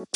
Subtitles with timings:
[0.00, 0.08] Muy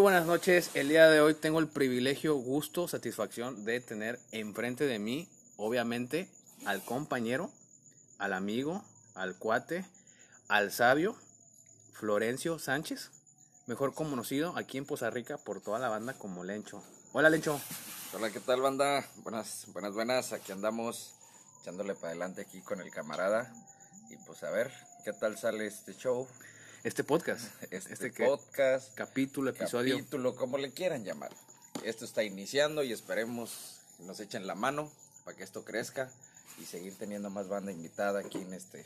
[0.00, 0.70] buenas noches.
[0.74, 6.26] El día de hoy tengo el privilegio, gusto, satisfacción de tener enfrente de mí, obviamente,
[6.66, 7.52] al compañero,
[8.18, 9.84] al amigo, al cuate,
[10.48, 11.16] al sabio,
[11.92, 13.10] Florencio Sánchez,
[13.66, 16.82] mejor conocido aquí en Poza Rica por toda la banda como Lencho.
[17.12, 17.60] Hola Lencho.
[18.12, 19.06] Hola, ¿qué tal banda?
[19.18, 20.32] Buenas, buenas, buenas.
[20.32, 21.14] Aquí andamos
[21.60, 23.52] echándole para adelante aquí con el camarada.
[24.10, 24.72] Y pues a ver,
[25.04, 26.26] ¿qué tal sale este show?
[26.84, 29.96] Este podcast, Este, este podcast, capítulo, episodio.
[29.96, 31.30] capítulo, como le quieran llamar.
[31.84, 34.90] Esto está iniciando y esperemos que nos echen la mano
[35.24, 36.10] para que esto crezca
[36.60, 38.84] y seguir teniendo más banda invitada aquí en este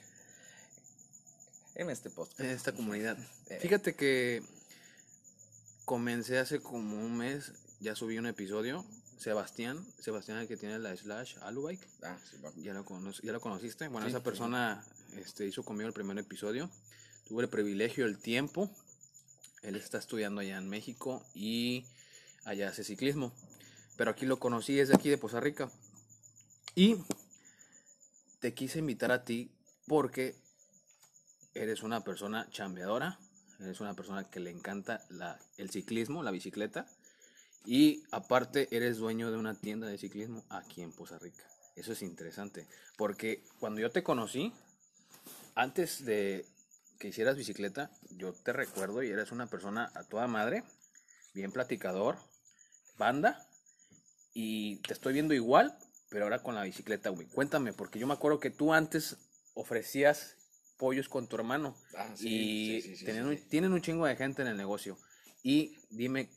[1.75, 2.41] en este podcast.
[2.41, 3.17] en esta comunidad.
[3.49, 3.59] Eh.
[3.61, 4.43] Fíjate que
[5.85, 8.85] comencé hace como un mes, ya subí un episodio.
[9.19, 12.57] Sebastián, Sebastián el que tiene la slash Alubike, Ah, sí, bueno.
[12.61, 12.85] ya lo,
[13.23, 13.87] ya lo conociste.
[13.87, 14.25] Bueno, Sí, esa sí.
[14.25, 14.85] persona
[15.17, 16.69] este, hizo conmigo el primer episodio.
[17.29, 18.69] Tuve el privilegio, el tiempo.
[19.63, 21.87] Él está estudiando allá en México y
[22.45, 23.33] allá hace ciclismo.
[23.97, 25.71] Pero aquí lo conocí, es de aquí de Poza Rica.
[26.75, 26.97] Y
[28.43, 29.53] te quise invitar a ti
[29.87, 30.35] porque
[31.55, 33.21] eres una persona chambeadora,
[33.61, 35.01] eres una persona que le encanta
[35.57, 36.87] el ciclismo, la bicicleta.
[37.65, 41.45] Y aparte eres dueño de una tienda de ciclismo aquí en Poza Rica.
[41.77, 42.67] Eso es interesante.
[42.97, 44.53] Porque cuando yo te conocí,
[45.55, 46.45] antes de
[46.99, 50.65] que hicieras bicicleta, yo te recuerdo y eres una persona a toda madre,
[51.33, 52.19] bien platicador,
[52.99, 53.47] banda,
[54.35, 55.79] y te estoy viendo igual,
[56.13, 57.27] pero ahora con la bicicleta, güey.
[57.29, 59.17] Cuéntame, porque yo me acuerdo que tú antes
[59.55, 60.37] ofrecías
[60.77, 64.43] pollos con tu hermano Ah, sí, y sí, sí, un- tienen un chingo de gente
[64.43, 64.99] en el negocio.
[65.43, 66.29] Y dime,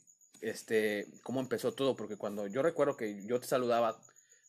[0.42, 4.00] este, cómo empezó todo, porque cuando yo recuerdo que yo te saludaba,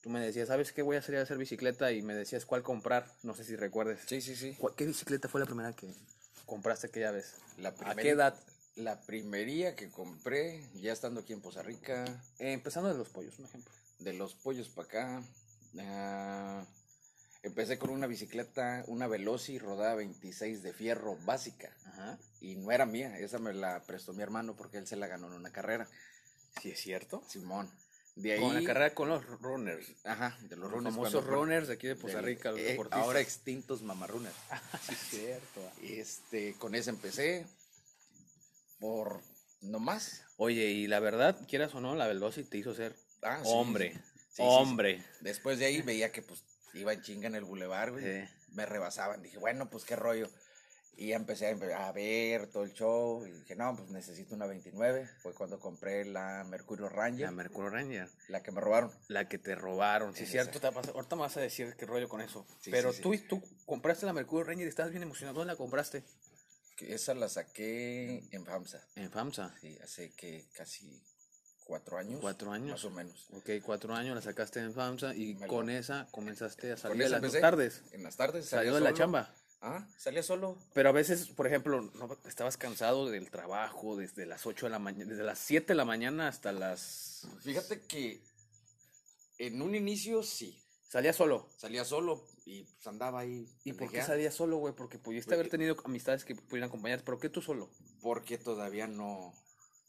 [0.01, 1.91] tú me decías, ¿sabes qué voy a hacer a hacer bicicleta?
[1.91, 4.01] Y me decías cuál comprar, no sé si recuerdes.
[4.07, 4.55] Sí, sí, sí.
[4.59, 5.93] ¿Cuál- ¿Qué bicicleta fue la primera que
[6.45, 7.35] compraste aquella vez?
[7.59, 8.39] La ¿A qué edad?
[8.77, 12.05] La primería que compré, ya estando aquí en Poza Rica,
[12.39, 13.73] Eh, empezando de los pollos, un ejemplo.
[13.99, 15.23] De los pollos para acá.
[15.81, 16.65] ah,
[17.43, 21.75] empecé con una bicicleta, una Veloci rodada 26 de fierro básica.
[21.87, 22.19] Ajá.
[22.41, 25.27] Y no era mía, esa me la prestó mi hermano porque él se la ganó
[25.29, 25.87] en una carrera.
[26.61, 27.23] Sí, es cierto.
[27.29, 27.71] Simón.
[28.17, 28.41] De ahí.
[28.41, 29.87] Con la carrera con los runners.
[30.05, 30.95] Ajá, de los Los runners.
[30.97, 33.01] famosos cuando- runners de aquí de Poza del- Rica, los eh, deportistas.
[33.03, 34.35] ahora extintos mamarrunners.
[34.87, 35.61] sí, es cierto.
[35.83, 37.47] Este, con ese empecé.
[38.81, 39.21] Por
[39.63, 40.23] no más.
[40.39, 43.93] Oye, y la verdad, quieras o no, la Veloci te hizo ser Ah, sí, hombre.
[43.93, 44.03] sí, sí,
[44.37, 44.43] sí.
[44.45, 45.03] hombre.
[45.21, 46.43] Después de ahí veía que pues
[46.75, 48.05] iba en chinga en el bulevar, güey.
[48.05, 48.29] Sí.
[48.53, 49.23] Me rebasaban.
[49.23, 50.29] Dije, bueno, pues qué rollo.
[50.99, 53.27] Y ya empecé a, a ver todo el show.
[53.27, 55.07] Y dije, no, pues necesito una 29.
[55.21, 58.09] Fue cuando compré la Mercurio Ranger, La Mercurio Ranger.
[58.29, 58.91] la que me robaron.
[59.09, 60.33] La que te robaron, sí, Esa.
[60.33, 60.59] cierto.
[60.61, 62.47] Te vas a- ahorita me vas a decir qué rollo con eso.
[62.63, 63.19] Sí, Pero sí, tú, sí.
[63.29, 65.37] tú compraste la Mercurio Ranger y estabas bien emocionado.
[65.39, 66.03] ¿Dónde la compraste?
[66.79, 68.83] Que esa la saqué en FAMSA.
[68.97, 69.55] En FAMSA.
[69.61, 71.03] Sí, hace que casi
[71.67, 72.21] cuatro años.
[72.21, 72.71] Cuatro años.
[72.71, 73.27] Más o menos.
[73.35, 77.03] Ok, cuatro años la sacaste en FAMSA y Me con lo- esa comenzaste a salir
[77.03, 77.41] esa las empecé.
[77.41, 77.83] tardes.
[77.93, 78.47] En las tardes.
[78.47, 79.35] Salió salía de la chamba.
[79.63, 80.57] Ah, salía solo.
[80.75, 84.79] Pero a veces, por ejemplo, no, estabas cansado del trabajo desde las 8 de la
[84.79, 87.27] mañana, desde las 7 de la mañana hasta las...
[87.43, 88.23] Fíjate que
[89.39, 90.63] en un inicio sí.
[90.89, 91.49] Salía solo.
[91.57, 93.49] Salía solo y pues andaba ahí.
[93.65, 94.73] ¿Y por qué salías solo, güey?
[94.75, 97.03] Porque pudiste Porque- haber tenido amistades que pudieran acompañar.
[97.05, 97.69] ¿Pero qué tú solo?
[98.03, 99.35] Porque todavía no,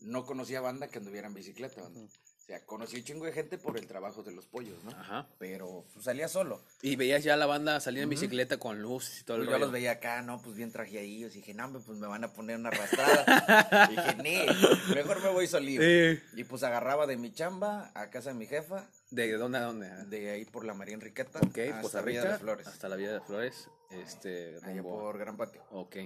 [0.01, 1.81] no conocía banda que anduviera en bicicleta.
[1.81, 2.01] banda.
[2.01, 4.91] O sea, conocí un chingo de gente por el trabajo de los pollos, ¿no?
[4.91, 5.27] Ajá.
[5.37, 6.63] Pero pues, salía solo.
[6.81, 9.53] Y veías ya la banda salir en bicicleta con luces y todo el Pues yo
[9.55, 9.65] rollo.
[9.65, 11.33] los veía acá, no, pues bien trajeadillos.
[11.35, 13.87] Y dije, no, pues me van a poner una arrastrada.
[13.89, 14.47] dije, nee,
[14.95, 15.83] mejor me voy solito.
[15.83, 19.89] Y pues agarraba de mi chamba a casa de mi jefa, ¿De dónde a dónde?
[20.05, 22.67] de ahí por la María Enriqueta, Ok, hasta Poza Villa Rica, de Flores.
[22.67, 25.63] hasta la Villa de Flores, este, Allá rumbo- por Gran Patio.
[25.71, 25.97] Ok,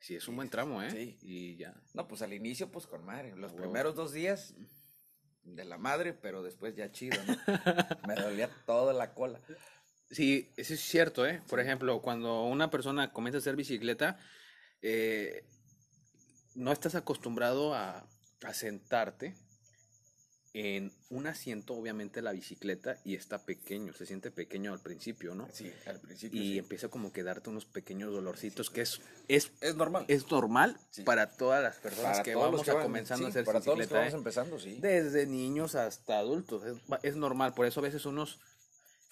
[0.00, 0.90] sí, es un buen tramo, ¿eh?
[0.90, 1.18] Sí.
[1.22, 1.74] Y ya.
[1.94, 3.34] No, pues al inicio, pues con madre.
[3.36, 4.54] Los primeros dos días
[5.42, 7.36] de la madre, pero después ya chido, ¿no?
[8.08, 9.40] Me dolía toda la cola.
[10.10, 11.42] Sí, eso es cierto, ¿eh?
[11.48, 14.18] Por ejemplo, cuando una persona comienza a hacer bicicleta,
[14.82, 15.44] eh,
[16.54, 18.06] no estás acostumbrado a,
[18.42, 19.34] a sentarte
[20.60, 25.46] en un asiento, obviamente, la bicicleta, y está pequeño, se siente pequeño al principio, ¿no?
[25.52, 26.42] Sí, al principio.
[26.42, 26.58] Y sí.
[26.58, 30.04] empieza como que darte unos pequeños dolorcitos, que es, es, Es normal.
[30.08, 31.04] es normal Sí.
[31.04, 33.78] para todas las personas Para que vamos que a van- comenzando a hacer Para todos
[33.78, 34.00] los que bicicleta.
[34.00, 34.16] vamos ¿eh?
[34.16, 34.78] empezando, sí.
[34.80, 36.62] Desde niños hasta adultos,
[37.04, 38.40] es, normal, por eso a veces unos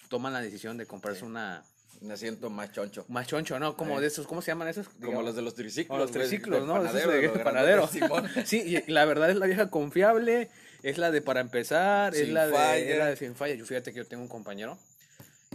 [0.09, 1.63] toman la decisión de comprarse una,
[2.01, 3.05] Un asiento más choncho.
[3.07, 3.75] Más choncho, ¿no?
[3.77, 4.87] Como de esos, ¿cómo se llaman esos?
[4.89, 5.97] Como los de los triciclos.
[5.97, 6.73] Los güey, triciclos, ¿no?
[6.73, 7.89] Panadero, de- de panadero.
[8.45, 10.49] Sí, y la verdad es la vieja confiable,
[10.83, 13.55] es la de para empezar, es la de, es la de sin falla.
[13.55, 14.77] Yo fíjate que yo tengo un compañero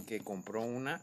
[0.07, 1.01] que compró una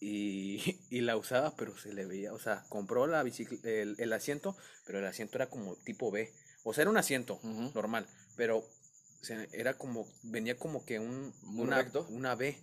[0.00, 4.56] y, y la usaba, pero se le veía, o sea, compró la el, el asiento,
[4.84, 6.32] pero el asiento era como tipo B.
[6.64, 7.38] O sea, era un asiento
[7.74, 8.06] normal,
[8.36, 8.66] pero
[9.22, 12.06] se- era como, venía como que un, una, recto.
[12.10, 12.56] una B,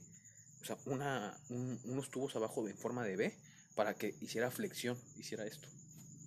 [0.61, 3.33] o sea, una, un- unos tubos abajo en forma de B
[3.75, 5.67] para que hiciera flexión, hiciera esto.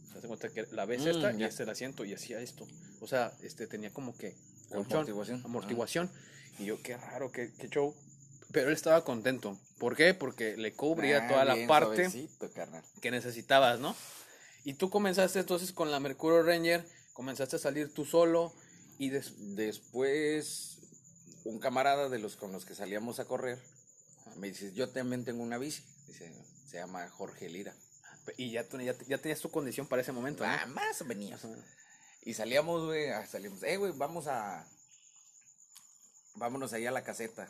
[0.09, 2.41] ¿Te das cuenta que la B es Mm, esta y este el asiento y hacía
[2.41, 2.67] esto?
[3.01, 4.35] O sea, este tenía como que
[4.71, 5.43] colchón, Amortiguación.
[5.45, 6.11] amortiguación.
[6.59, 7.95] Y yo, qué raro, qué, qué show.
[8.53, 9.59] Pero él estaba contento.
[9.79, 10.15] ¿Por qué?
[10.15, 12.49] Porque le cubría Ah, toda la parte suavecito,
[13.01, 13.95] que necesitabas, ¿no?
[14.65, 18.53] Y tú comenzaste entonces con la Mercurio Ranger, comenzaste a salir tú solo
[18.99, 20.79] y des- Después,
[21.45, 23.59] un camarada de los con los que salíamos a correr
[24.37, 25.83] me dice: Yo también tengo una bici.
[26.09, 26.33] Dice:
[26.67, 27.75] Se llama Jorge Lira.
[28.37, 30.51] y ya, ya, ya tenías tu condición para ese momento, ¿no?
[30.53, 31.41] Ah, más o menos.
[32.27, 34.67] Y salíamos, güey, ah, salimos, eh, güey, vamos a,
[36.35, 37.49] vámonos allá a la caseta.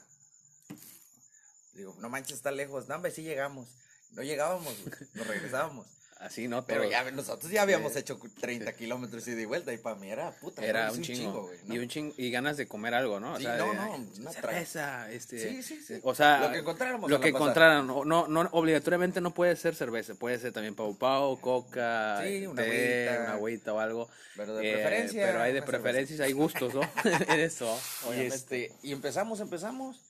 [1.73, 3.67] Digo, no manches, está lejos, no, hombre, sí llegamos.
[4.11, 5.87] No llegábamos, güey, nos regresábamos.
[6.19, 6.65] Así, ¿no?
[6.65, 7.99] Pero ya nosotros ya habíamos Sí.
[7.99, 10.65] hecho 30 kilómetros y de vuelta y para mí era puta.
[10.65, 11.43] Era un chingo.
[11.43, 11.75] güey, ¿no?
[11.75, 13.37] y, un chingo y ganas de comer algo, ¿no?
[13.37, 15.39] Sí, no, de, no, una cerveza, este.
[15.39, 16.01] Sí, sí, sí.
[16.03, 17.87] O sea, Lo que encontráramos Lo que encontraran.
[17.87, 20.15] No, no, no, obligatoriamente no puede ser cerveza.
[20.15, 23.23] Puede ser también pau pau, coca, Sí, una té, agüita.
[23.25, 24.09] una agüita o algo.
[24.37, 25.83] Pero de Eh, preferencia, Pero hay de cerveza.
[25.83, 26.81] preferencias, hay gustos, ¿no?
[27.35, 27.79] en eso.
[28.17, 30.01] Y, este, y empezamos, empezamos,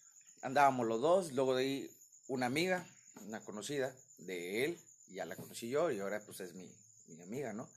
[0.42, 1.90] andábamos los dos, luego de ahí
[2.28, 2.86] una amiga,
[3.26, 6.70] una conocida de él, ya la conocí yo y ahora pues es mi,
[7.08, 7.68] mi amiga, ¿no?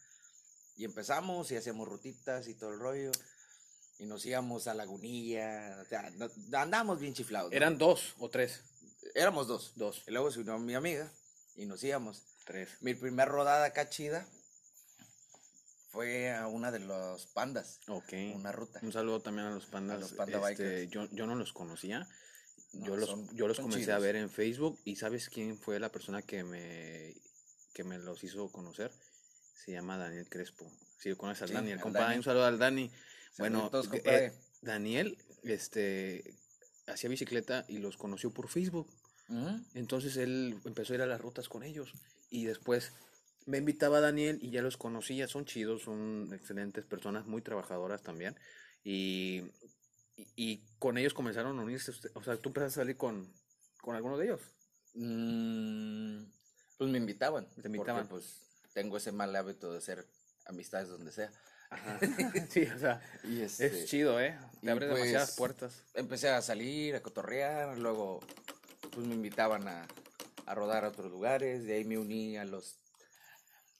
[0.78, 3.12] Y empezamos y hacíamos rutitas y todo el rollo,
[3.98, 7.52] y nos íbamos a Lagunilla, o sea, no- andábamos bien chiflados.
[7.52, 7.58] ¿no?
[7.58, 8.62] Eran dos o tres.
[9.14, 9.74] Éramos dos.
[9.76, 10.04] Dos.
[10.08, 11.12] Y luego se unió mi amiga
[11.58, 12.24] y nos íbamos.
[12.46, 12.70] Tres.
[12.80, 14.26] Mi primer rodada acá chida
[15.92, 18.14] fue a una de los pandas, Ok.
[18.36, 18.80] una ruta.
[18.84, 19.98] Un saludo también a los pandas.
[19.98, 20.92] A los panda Este, bikers.
[20.92, 22.08] yo, yo no los conocía.
[22.74, 25.80] No, yo los, son- yo los comencé a ver en Facebook y ¿sabes quién fue
[25.80, 27.16] la persona que me,
[27.74, 28.92] que me los hizo conocer?
[29.56, 30.71] Se llama Daniel Crespo.
[31.00, 32.18] Si conoces al Sí, Dani, el al compa, Dani.
[32.18, 32.92] un saludo al Dani.
[33.38, 34.33] Bueno, Saluditos, eh, compadre.
[34.62, 36.36] Daniel este,
[36.88, 38.88] hacía bicicleta y los conoció por Facebook.
[39.75, 41.94] Entonces él empezó a ir a las rutas con ellos
[42.31, 42.94] y después
[43.45, 48.01] me invitaba a Daniel y ya los conocía, son chidos, son excelentes personas, muy trabajadoras
[48.01, 48.36] también.
[48.83, 49.44] Y,
[50.19, 53.31] y, y con ellos comenzaron a unirse, usted- o sea, tú empezaste a salir con,
[53.81, 54.42] con alguno de ellos.
[54.94, 56.24] Mm,
[56.77, 57.48] pues me invitaban.
[57.62, 58.07] Te invitaban.
[58.07, 58.42] Porque, pues
[58.74, 60.06] tengo ese mal hábito de hacer
[60.45, 61.31] amistades donde sea.
[61.69, 62.00] Ajá.
[62.50, 64.38] sí, o sea, Y este, es chido, ¿eh?
[64.62, 65.83] Te abre pues, demasiadas puertas.
[65.94, 68.19] empecé a salir, a cotorrear, luego
[68.92, 69.88] pues me invitaban a,
[70.48, 72.80] a rodar a otros lugares, de ahí me uní a los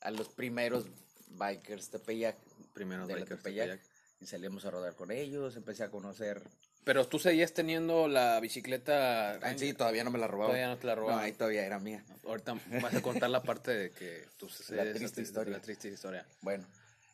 [0.01, 0.86] a los primeros
[1.30, 2.38] bikers Tepeyac,
[2.74, 3.88] Primero de Bikers Tepeyac, Tepeyac.
[4.19, 6.42] Y salimos a rodar con ellos, empecé a conocer,
[6.83, 9.33] Pero tú seguías teniendo la bicicleta.
[9.36, 10.51] ah, sí, todavía no me la robaban.
[10.56, 11.24] Todavía no te la No, robaban.
[11.24, 12.04] ahí todavía era mía.
[12.25, 15.54] Ahorita vas a contar la parte de que tú La triste tri- historia.
[15.57, 16.25] La triste historia.
[16.42, 16.66] Bueno,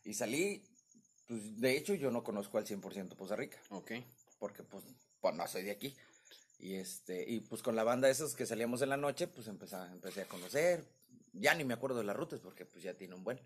[0.04, 0.64] y salí,
[1.28, 3.58] pues de hecho yo no conozco al 100% Poza Rica.
[3.70, 3.92] Ok.
[4.40, 4.84] porque pues,
[5.22, 5.96] pues no soy de aquí.
[6.60, 9.76] Y este, y pues con la banda esos que salíamos en la noche, pues empecé,
[9.76, 10.86] a- empecé a conocer.
[11.34, 13.40] Ya ni me acuerdo de las rutas porque pues ya tiene un buen.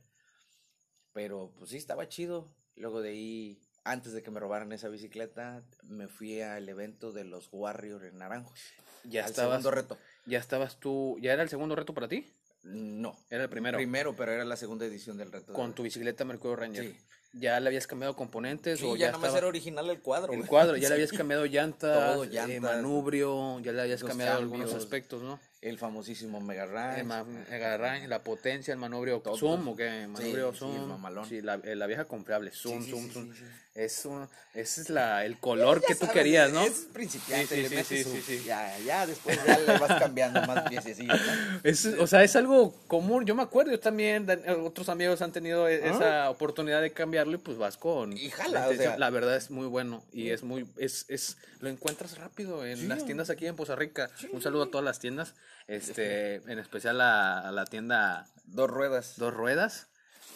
[1.14, 2.48] Pero pues sí, estaba chido.
[2.76, 7.24] Luego de ahí, antes de que me robaran esa bicicleta, me fui al evento de
[7.26, 8.60] los Warriors en Naranjos.
[9.04, 9.98] Ya al estabas, segundo reto.
[10.26, 12.32] ya estabas tú, ¿ya era el segundo reto para ti?
[12.64, 13.18] No.
[13.30, 13.78] Era el primero.
[13.78, 15.54] Primero, pero era la segunda edición del reto.
[15.54, 16.84] Con de- tu bicicleta Mercurio Ranger.
[16.86, 16.98] Sí.
[17.34, 20.00] ¿Ya le habías cambiado componentes Sí, o ya, ya, no me estaba era original el
[20.00, 20.34] cuadro.
[20.34, 20.78] el cuadro?
[20.78, 20.94] ¿Ya le Sí.
[20.96, 24.84] habías cambiado llantas, Todo, eh, llantas, manubrio, ya le habías cambiado algunos cambios.
[24.84, 25.40] aspectos, ¿no?
[25.62, 26.66] El famosísimo Mega
[27.04, 29.36] ma- el range, la potencia, el manubrio Todo.
[29.38, 30.76] zoom o qué, manubrio sí, zoom.
[30.76, 31.28] el mamalón.
[31.28, 33.30] Sí, la, eh, la vieja confiable, zoom, zoom, zoom.
[33.76, 36.62] Es un, ese es la, el color Ya que tú sabes, querías, ¿no?
[36.62, 38.04] Es principiante, le metes sí,
[38.40, 38.44] su-.
[38.46, 41.60] Ya, ya después ya le vas cambiando más piececillos, ¿no?
[41.64, 43.26] Es, o sea, es algo común.
[43.26, 45.88] Yo me acuerdo, yo también, eh, otros amigos han tenido e- Ah.
[45.96, 48.14] esa oportunidad de cambiarlo y pues vas con.
[48.18, 48.92] Y jala, la o intención.
[48.94, 49.00] sea.
[49.00, 52.88] La verdad es muy bueno y es muy, es, es, lo encuentras rápido en Sí.
[52.88, 54.10] las tiendas aquí en Poza Rica.
[54.32, 55.36] Un saludo a todas las tiendas,
[55.68, 59.14] este, en especial a, a la tienda Dos ruedas.
[59.18, 59.88] Dos Ruedas,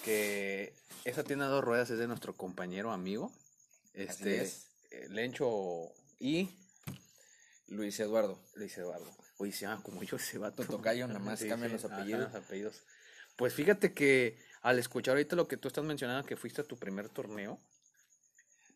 [0.05, 0.73] que
[1.05, 3.31] esa tienda Dos Ruedas es de nuestro compañero amigo,
[3.93, 4.67] este, es.
[4.91, 6.49] eh, Lencho y
[7.67, 8.39] Luis Eduardo.
[8.55, 9.09] Luis Eduardo.
[9.37, 10.63] Oye, se llama como yo ese vato.
[10.63, 12.31] Tocayo, nada más cambian los ajá, apellidos.
[12.31, 12.83] los apellidos.
[13.35, 16.77] Pues fíjate que al escuchar ahorita lo que tú estás mencionando, que fuiste a tu
[16.77, 17.59] primer torneo,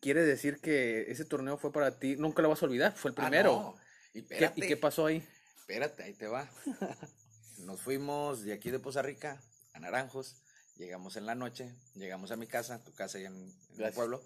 [0.00, 3.14] quiere decir que ese torneo fue para ti, nunca lo vas a olvidar, fue el
[3.18, 3.52] Ah, primero.
[3.52, 3.76] no.
[4.14, 5.26] Y ¿Qué- espérate, ¿Y qué pasó ahí?
[5.58, 6.48] Espérate, ahí te va.
[7.58, 9.42] Nos fuimos de aquí de Poza Rica
[9.72, 10.36] a Naranjos.
[10.76, 14.22] Llegamos en la noche, llegamos a mi casa, tu casa allá en, en el pueblo.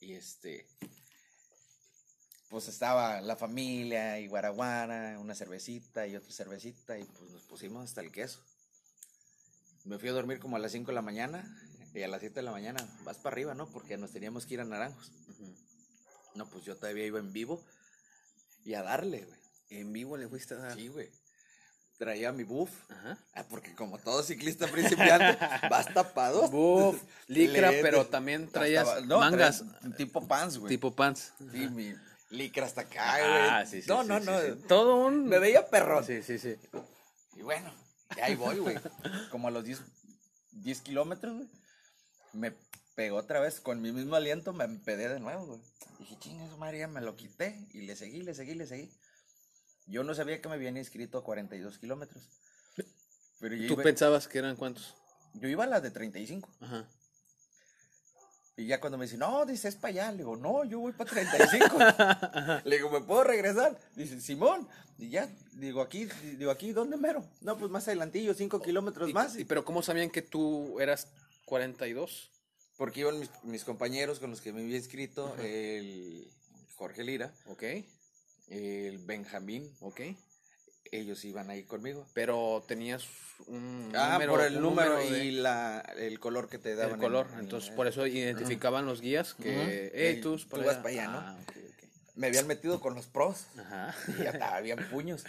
[0.00, 0.66] Y este,
[2.48, 7.84] pues estaba la familia y guaraguara, una cervecita y otra cervecita y pues nos pusimos
[7.84, 8.42] hasta el queso.
[9.84, 11.44] Me fui a dormir como a las 5 de la mañana
[11.94, 13.66] y a las 7 de la mañana vas para arriba, ¿no?
[13.68, 15.10] Porque nos teníamos que ir a Naranjos.
[16.34, 17.60] No, pues yo todavía iba en vivo
[18.64, 19.38] y a darle, güey.
[19.70, 20.74] En vivo le fuiste a dar.
[20.76, 21.10] Sí, güey.
[21.98, 22.70] Traía mi buff.
[22.90, 23.18] Ajá.
[23.34, 25.38] Ah, porque como todo ciclista principiante,
[25.70, 26.48] vas tapado.
[26.48, 29.64] Buff, licra, Le- pero también traías Hasta- no, mangas
[29.96, 30.68] tipo pants, güey.
[30.70, 31.32] tipo pants.
[31.52, 31.94] Sí, mi
[32.30, 33.48] licra hasta acá, güey.
[33.50, 33.88] Ah, sí, sí.
[33.88, 34.40] No, sí, no, sí, no.
[34.40, 34.62] sí.
[34.68, 35.26] Todo un.
[35.26, 36.02] Me veía perro.
[36.02, 36.56] Sí, sí, sí.
[37.36, 37.70] Y bueno,
[38.22, 38.76] ahí voy, güey.
[39.30, 39.80] Como a los 10,
[40.52, 41.48] 10 kilómetros, güey.
[42.32, 42.52] Me
[42.94, 45.60] pegó otra vez con mi mismo aliento, me empedé de nuevo, güey.
[45.98, 47.66] Dije, chingas, María, me lo quité.
[47.72, 48.90] Y le seguí, le seguí, le seguí.
[49.86, 52.28] Yo no sabía que me habían inscrito a 42 kilómetros.
[53.40, 54.94] Pero yo ¿Tú iba, pensabas que eran cuántos?
[55.34, 56.48] yo iba a las de 35.
[56.60, 56.88] Ajá.
[58.56, 60.10] Y ya cuando me dice, no, dice, es para allá.
[60.12, 61.78] Le digo, no, yo voy para 35.
[62.68, 63.78] Le digo, ¿me puedo regresar?
[63.96, 64.68] Dice, Simón.
[64.98, 67.24] Y ya, digo, aquí, digo, aquí, ¿dónde mero?
[67.40, 69.36] No, pues más adelantillo, 5 kilómetros más.
[69.38, 71.08] y- pero ¿cómo sabían que tú eras
[71.46, 72.30] 42?
[72.76, 76.30] Porque iban mis, mis compañeros con los que me había inscrito, el
[76.76, 77.62] Jorge Lira, Ok,
[78.48, 80.00] el Benjamín, ok.
[80.92, 82.06] Ellos iban ahí conmigo.
[82.14, 83.04] Pero tenías
[83.46, 86.94] un Ah, número, por el un número, de- y la, el color que te daban.
[86.94, 87.28] el color.
[87.34, 89.90] en- Entonces, por eso identificaban los guías que, Ujú.
[89.94, 91.18] hey, Y tú, tú vas para allá, ¿no?
[91.18, 91.84] Ah, ok, ok.
[92.16, 93.46] Me habían metido con los pros.
[93.56, 93.94] Ajá.
[94.08, 95.24] Y ya estaba, habían puños.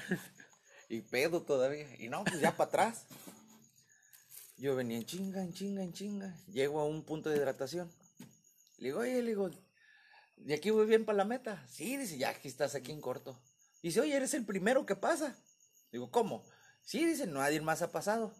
[0.89, 1.87] Y pedo todavía.
[1.99, 3.05] Y no, pues ya para atrás.
[4.57, 6.35] Yo venía en chinga, en chinga, en chinga.
[6.51, 7.89] Llego a un punto de hidratación.
[8.77, 9.49] Le digo, oye, le digo,
[10.37, 11.65] ¿de aquí voy bien para la meta?
[11.69, 13.39] Sí, dice, ya aquí estás aquí en corto.
[13.81, 15.35] Dice, oye, eres el primero que pasa.
[15.91, 16.45] Digo, ¿cómo?
[16.83, 18.33] Sí, dice, nadie más ha pasado.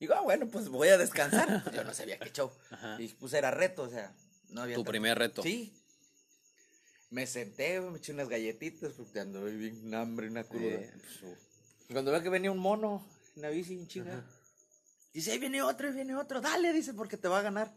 [0.00, 1.70] Digo, ah, bueno, pues voy a descansar.
[1.74, 2.50] Yo no sabía qué show.
[2.70, 2.96] Ajá.
[3.00, 4.14] Y pues era reto, o sea,
[4.48, 5.42] no había Tu tanto- primer reto.
[5.42, 5.80] Sí.
[7.10, 10.78] Me senté, me eché unas galletitas porque ando bien hambre, una cruda.
[11.20, 11.38] Pues,
[11.92, 13.06] Cuando veo que venía un mono
[13.36, 14.24] en la bici, en chinga.
[15.12, 16.40] Dice, ahí viene otro, ahí viene otro.
[16.40, 17.72] Dale, dice, porque te va a ganar.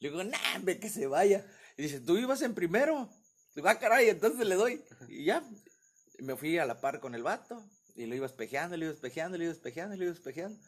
[0.00, 1.46] Le digo, nah, ve que se vaya.
[1.76, 3.08] Y dice, tú ibas en primero.
[3.54, 4.82] Digo, ah, caray, entonces le doy.
[5.08, 5.44] Y ya,
[6.18, 7.64] me fui a la par con el vato.
[7.96, 10.58] Y lo iba espejeando, lo iba espejeando, lo iba espejeando, lo iba espejeando.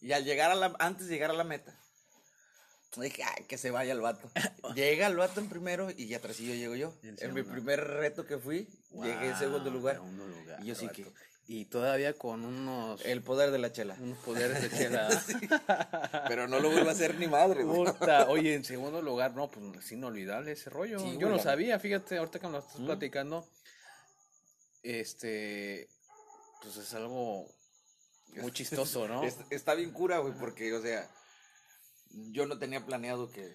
[0.00, 1.74] Y al llegar a la, antes de llegar a la meta,
[2.96, 4.30] dije, ay, que se vaya el vato.
[4.74, 6.94] Llega el vato en primero y ya atrás yo llego yo.
[7.02, 9.94] En mi primer reto que fui, llegué en segundo wow, lugar.
[9.96, 11.06] segundo lugar, Y yo sí que,
[11.46, 13.96] Y todavía con unos, el poder de la chela.
[14.00, 15.08] unos poderes de chela.
[16.28, 17.64] Pero no lo vuelvo a hacer ni madre.
[17.64, 20.98] Puta, Oye, en segundo lugar, no, pues es inolvidable ese rollo.
[21.00, 22.86] Sí, Yo no sabía, fíjate, ahorita que me lo estás Mm.
[22.86, 23.48] platicando,
[24.82, 25.88] este,
[26.62, 27.46] pues es algo
[28.40, 29.24] muy chistoso, ¿no?
[29.24, 31.08] Es- está bien cura, güey, porque, o sea,
[32.10, 33.52] yo no tenía planeado que.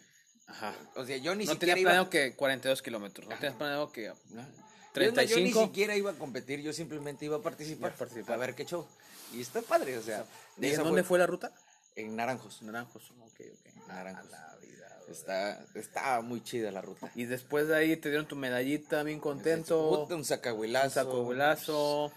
[0.48, 0.76] Ajá.
[0.96, 1.90] O sea, yo ni no siquiera tenía iba.
[1.92, 4.12] planeado que 42 kilómetros, no tenías planeado que...
[4.32, 4.46] ¿no?
[4.94, 5.40] 35.
[5.40, 7.90] Yo, ni siquiera iba a competir, yo simplemente iba a participar.
[7.90, 8.36] Iba a participar.
[8.36, 8.86] A ver qué show.
[9.34, 10.26] Y está padre, o sea.
[10.60, 11.52] ¿Y en dónde fue la ruta?
[11.96, 12.62] En Naranjos.
[12.62, 13.88] Naranjos, ok, ok.
[13.88, 14.28] Naranjos.
[14.28, 14.53] A la.
[15.10, 17.12] Está, está muy chida la ruta.
[17.16, 19.90] Y después de ahí te dieron tu medallita, bien contento.
[19.90, 22.06] Puta, un sacahuilazo.
[22.06, 22.12] Un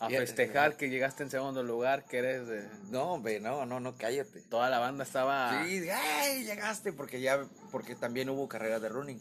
[0.00, 2.66] A festejar que llegaste en segundo lugar, que eres de...
[2.90, 4.40] No, hombre, no, no, no, cállate.
[4.40, 5.62] Toda la banda estaba...
[5.66, 9.20] Sí, ay, llegaste, porque ya, porque también hubo carrera de running.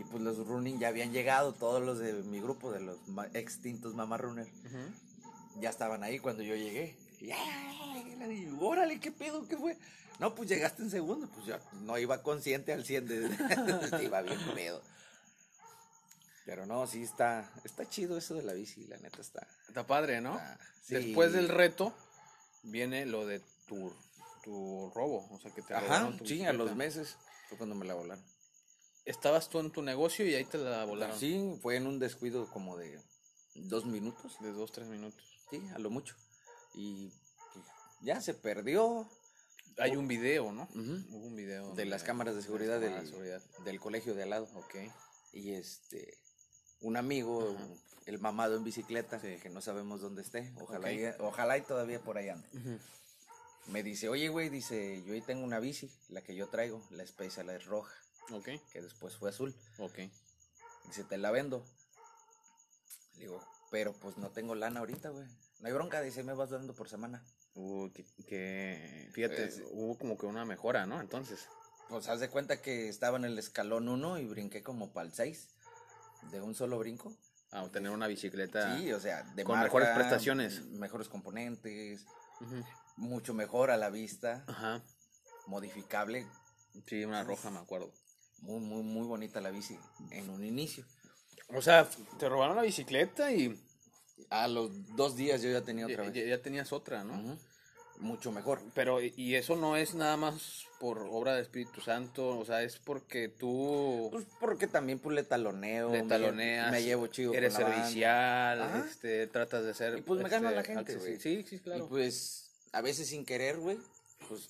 [0.00, 2.98] Y pues los running ya habían llegado, todos los de mi grupo, de los
[3.34, 4.48] extintos Mama Runner,
[5.60, 6.96] ya estaban ahí cuando yo llegué.
[7.32, 9.46] Y, le digo, órale, ¿qué pedo?
[9.48, 9.78] ¿Qué fue?
[10.18, 14.38] No, pues llegaste en segundo, pues yo no iba consciente al 100 de, iba bien
[14.54, 14.82] pedo.
[16.44, 19.46] Pero no, sí está, está chido eso de la bici, la neta está.
[19.66, 20.38] Está padre, ¿no?
[20.82, 20.94] Sí.
[20.94, 21.94] Después del reto
[22.62, 23.92] viene lo de tu,
[24.42, 27.16] tu robo, o sea que te Ajá, tu sí, a los meses
[27.48, 28.22] fue cuando me la volaron.
[29.06, 31.18] Estabas tú en tu negocio y ahí te la volaron.
[31.18, 33.00] Sí, fue en un descuido como de
[33.54, 34.36] dos minutos.
[34.40, 35.22] De dos, tres minutos.
[35.50, 36.14] Sí, a lo mucho.
[36.74, 37.10] Y
[37.52, 37.64] pues,
[38.02, 39.08] ya se perdió
[39.78, 40.68] Hay un video, ¿no?
[40.74, 41.74] Hubo un video.
[41.74, 43.42] de las cámaras de seguridad, del, seguridad.
[43.64, 44.48] del colegio de al lado.
[44.54, 44.74] Ok.
[45.32, 46.16] Y este,
[46.80, 47.56] un amigo,
[48.06, 52.18] el mamado en bicicleta, que no sabemos dónde esté, ojalá, y, ojalá y todavía por
[52.18, 52.48] ahí ande.
[53.66, 57.06] Me dice, oye, güey, dice, yo ahí tengo una bici, la que yo traigo, la
[57.06, 57.94] Specialized roja,
[58.30, 59.54] Ok, que después fue azul.
[59.78, 59.98] ok.
[60.86, 61.64] Dice, te la vendo.
[63.14, 65.26] Le digo, pero pues no tengo lana ahorita, güey.
[65.60, 67.24] No hay bronca, dice, me vas dando por semana.
[67.54, 71.00] Uy, que, que- fíjate, Pues- hubo como que una mejora, ¿no?
[71.00, 71.48] Entonces,
[71.88, 75.12] Pues haz de cuenta que estaba en el escalón 1 y brinqué como para el
[75.12, 75.48] 6.
[76.30, 77.14] De un solo brinco.
[77.50, 80.64] a tener una bicicleta Sí, o sea, de con marca, mejores prestaciones.
[80.70, 82.04] Mejores componentes,
[82.96, 84.82] mucho mejor a la vista, Ajá.
[85.46, 86.26] modificable,
[86.88, 87.92] Sí, una roja, me acuerdo.
[88.38, 89.78] muy, muy, muy bonita la bici
[90.10, 90.84] en un inicio.
[91.54, 93.62] O sea, te robaron la bicicleta y
[94.30, 96.12] A los dos días yo ya tenía otra vez.
[96.14, 97.36] ya- ya tenías otra, ¿no?
[97.98, 98.60] Mucho mejor.
[98.74, 102.78] Pero, y eso no es nada más por obra del Espíritu Santo, o sea, es
[102.78, 105.92] porque tú Pues porque también pues le taloneo.
[105.92, 107.84] le taloneas, Me, llevo chido eres con la banda.
[107.84, 109.98] servicial, este, tratas de ser...
[109.98, 111.20] Y pues me gano a la este, gente, güey.
[111.20, 111.84] Sí, sí, claro.
[111.84, 113.78] Y pues a veces sin querer, güey,
[114.28, 114.48] pues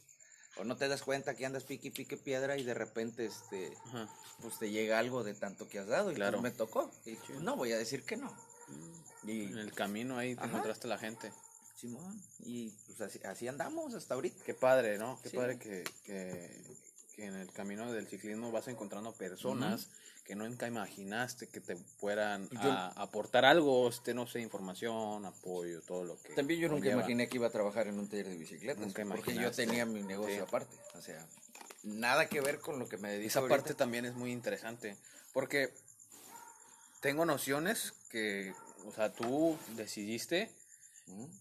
[0.56, 4.08] o no te das cuenta que andas pique pique piedra y de repente este Ajá.
[4.40, 6.40] pues te llega algo de tanto que has dado y Claro.
[6.40, 6.90] pues me tocó.
[7.04, 8.34] Y no voy a decir que no.
[9.24, 10.48] Y En el camino ahí te Ajá.
[10.50, 11.32] encontraste a la gente.
[11.76, 14.44] Simón, y pues así, así andamos hasta ahorita.
[14.44, 15.18] Qué padre, ¿no?
[15.22, 15.36] Qué Sí.
[15.36, 16.62] padre que, que,
[17.16, 19.88] que en el camino del ciclismo vas encontrando personas
[20.24, 25.82] que nunca imaginaste que te fueran Yo- a aportar algo, este, no sé, información, apoyo,
[25.82, 27.00] todo lo que También yo nunca conlleva.
[27.00, 28.80] imaginé que iba a trabajar en un taller de bicicletas.
[28.82, 30.40] Nunca porque yo tenía mi negocio Sí.
[30.40, 30.74] aparte.
[30.94, 31.26] O sea,
[31.82, 33.56] nada que ver con lo que me dedico Esa ahorita.
[33.56, 34.96] parte también es muy interesante,
[35.34, 35.74] porque
[37.04, 38.54] tengo nociones que,
[38.86, 40.50] o sea, tú decidiste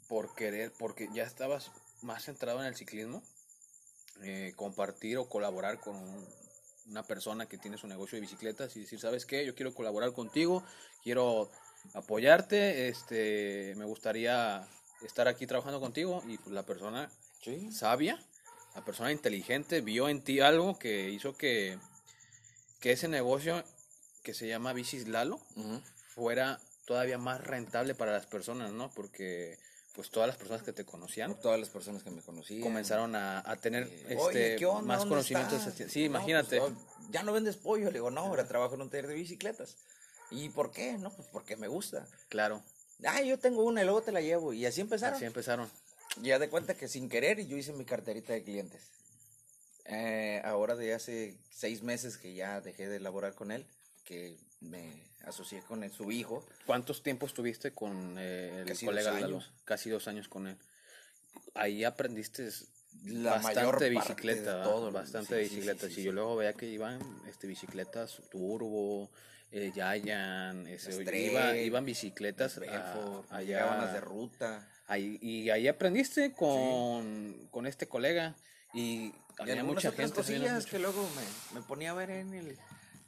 [0.10, 3.24] por querer, porque ya estabas más centrado en el ciclismo,
[4.24, 6.28] eh, compartir o colaborar con un-
[6.88, 9.46] una persona que tiene su negocio de bicicletas y decir, ¿sabes qué?
[9.46, 10.66] Yo quiero colaborar contigo,
[11.02, 11.50] quiero
[11.94, 14.68] apoyarte, este, me gustaría
[15.02, 17.10] estar aquí trabajando contigo y pues, la persona
[17.42, 17.72] Sí.
[17.72, 18.22] sabia,
[18.76, 21.80] la persona inteligente vio en ti algo que hizo que,
[22.82, 23.64] que ese negocio
[24.24, 25.82] que se llama Bicis Lalo Ujú.
[26.16, 28.90] fuera todavía más rentable para las personas, ¿no?
[28.92, 29.58] Porque
[29.94, 32.62] pues todas las personas que te conocían Por todas las personas que me conocían.
[32.62, 34.82] comenzaron a, a tener Eh, este, Oye, ¿qué onda?
[34.82, 35.62] más ¿Dónde conocimientos.
[35.92, 36.60] Sí, No, imagínate.
[36.60, 36.74] pues,
[37.12, 37.86] ya no vendes pollo.
[37.88, 39.76] Le digo, no, ahora trabajo en un taller de bicicletas.
[40.32, 40.94] ¿Y por qué?
[40.98, 42.08] No, pues porque me gusta.
[42.30, 42.64] Claro,
[43.06, 44.54] Ah, yo tengo una y luego te la llevo.
[44.54, 45.16] Y así empezaron.
[45.18, 45.70] así empezaron.
[46.22, 48.82] Ya de cuenta que sin querer yo hice mi carterita de clientes.
[49.86, 53.66] Eh, ahora de hace seis meses que ya dejé de laborar con él,
[54.04, 56.46] que me asocié con él, su hijo.
[56.66, 59.36] ¿Cuántos tiempos tuviste con eh, el Casi colega dos Lalo?
[59.38, 59.52] años.
[59.66, 60.58] Casi dos años con él.
[61.56, 62.50] Ahí aprendiste
[63.06, 65.94] La mayor bastante parte bicicleta, de todo, bastante sí, sí, sí, bicicletas.
[65.94, 66.16] sí, y yo sí.
[66.16, 69.10] luego veía que iban este, bicicletas turbo,
[69.52, 73.86] eh, Giant, ese, Las iba- iban bicicletas Belfort, a- llegaban allá.
[73.86, 74.70] las de ruta.
[74.88, 78.36] Ahí, y ahí aprendiste con, con este colega
[78.74, 80.14] y Y había algunas mucha gente.
[80.16, 82.58] cosillas que luego me, me ponía a ver en el,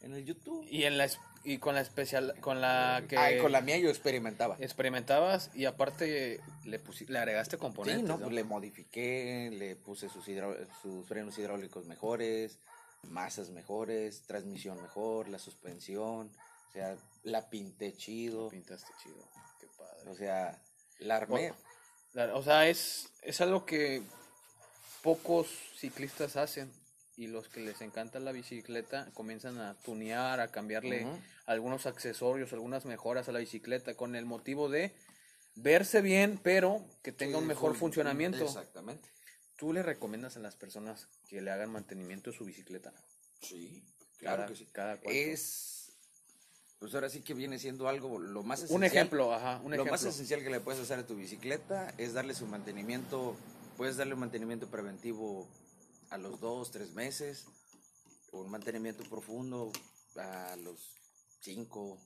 [0.05, 0.65] en el YouTube.
[0.69, 3.77] Y en la es- y con la especial con la que Ay, con la mía
[3.77, 4.55] yo experimentaba.
[4.59, 8.03] experimentabas y aparte le pusi- le agregaste Sí, componentes.
[8.07, 8.23] no, ¿no?
[8.23, 12.57] pues le modifiqué, le puse sus, hidrá- sus frenos hidráulicos mejores,
[13.03, 16.31] masas mejores, transmisión mejor, la suspensión,
[16.69, 19.23] o sea, la pinté chido, Pintaste chido.
[19.59, 20.09] Qué padre.
[20.09, 20.59] o sea,
[20.99, 21.53] la armé.
[22.13, 24.01] La- O sea, es, es algo que
[25.03, 26.71] pocos ciclistas hacen
[27.17, 31.07] y los que les encanta la bicicleta comienzan a tunear, a cambiarle
[31.45, 34.93] algunos accesorios, algunas mejoras a la bicicleta con el motivo de
[35.55, 38.43] verse bien, pero que tenga un mejor fun- funcionamiento.
[38.43, 39.09] Exactamente.
[39.55, 42.91] ¿Tú le recomiendas a las personas que le hagan mantenimiento de su bicicleta?
[43.41, 43.81] Sí,
[44.17, 44.67] claro Cada- que sí.
[44.73, 44.93] cada.
[45.05, 45.93] Es,
[46.79, 48.77] pues ahora sí que viene siendo algo, lo más esencial.
[48.77, 49.91] Un ejemplo, ajá, un lo ejemplo.
[49.93, 53.37] más esencial que le puedes hacer a tu bicicleta es darle su mantenimiento,
[53.77, 55.47] puedes darle un mantenimiento preventivo
[56.09, 57.45] a los dos, tres meses,
[58.31, 59.71] un mantenimiento profundo
[60.15, 60.95] a los
[61.41, 61.99] cinco,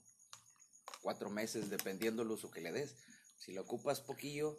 [1.02, 2.96] cuatro meses, dependiendo el uso que le des.
[3.38, 4.58] Si lo ocupas poquillo,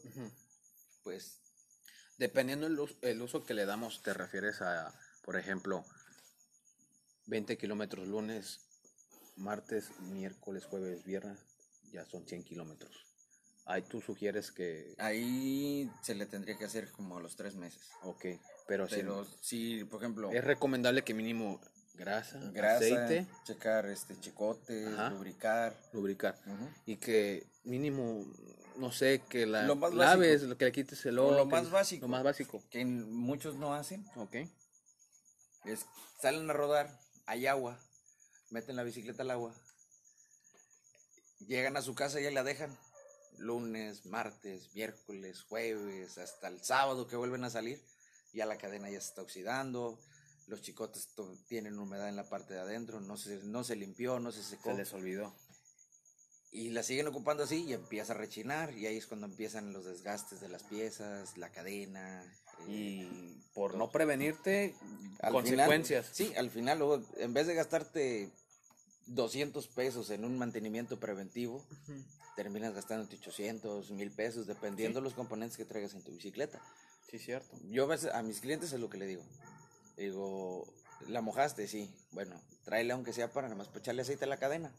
[1.02, 1.40] pues
[2.20, 4.92] Dependiendo el uso, el uso que le damos, te refieres a,
[5.24, 5.86] por ejemplo,
[7.28, 8.60] 20 kilómetros lunes,
[9.36, 11.38] martes, miércoles, jueves, viernes,
[11.90, 13.09] ya son 100 kilómetros.
[13.70, 17.80] Ahí tú sugieres que, ahí se le tendría que hacer como a los tres meses.
[18.02, 18.24] ok,
[18.66, 21.60] pero, Pero si, por ejemplo, es recomendable que mínimo
[21.94, 25.10] grasa, grasa, aceite, checar este chicotes, Ajá.
[25.10, 25.76] lubricar.
[25.92, 26.36] lubricar.
[26.84, 28.26] Y que mínimo,
[28.76, 30.58] no sé, que la Lo más laves, básico.
[30.58, 31.36] que le quites el oro.
[31.36, 32.02] lo que- más básico.
[32.02, 34.04] Lo más básico, Que muchos no hacen.
[34.16, 34.34] ok.
[35.64, 35.86] Es,
[36.20, 37.78] salen a rodar, hay agua,
[38.50, 39.54] meten la bicicleta al agua,
[41.46, 42.76] llegan a su casa y ahí la dejan.
[43.40, 47.82] Lunes, martes, miércoles, jueves, hasta el sábado que vuelven a salir,
[48.32, 49.98] ya la cadena ya se está oxidando,
[50.46, 51.08] los chicotes
[51.48, 54.70] tienen humedad en la parte de adentro, no se, no se limpió, no se secó.
[54.72, 55.34] Se les olvidó.
[56.52, 59.84] Y la siguen ocupando así y empieza a rechinar y ahí es cuando empiezan los
[59.84, 62.22] desgastes de las piezas, la cadena.
[62.68, 64.74] eh, Y por no prevenirte,
[65.20, 66.08] al consecuencias.
[66.10, 68.30] final- sí, al final, luego, en vez de gastarte
[69.14, 71.64] 200 pesos en un mantenimiento preventivo,
[72.36, 76.60] terminas gastando 800, 1000 pesos, dependiendo los componentes que traigas en tu bicicleta.
[77.10, 77.56] Sí, cierto.
[77.64, 79.24] Yo a, veces, a mis clientes es lo que le digo.
[79.96, 80.72] Digo,
[81.08, 81.66] ¿la mojaste?
[81.66, 81.90] Sí.
[82.12, 84.72] Bueno, tráele aunque sea para nada más para echarle aceite a la cadena.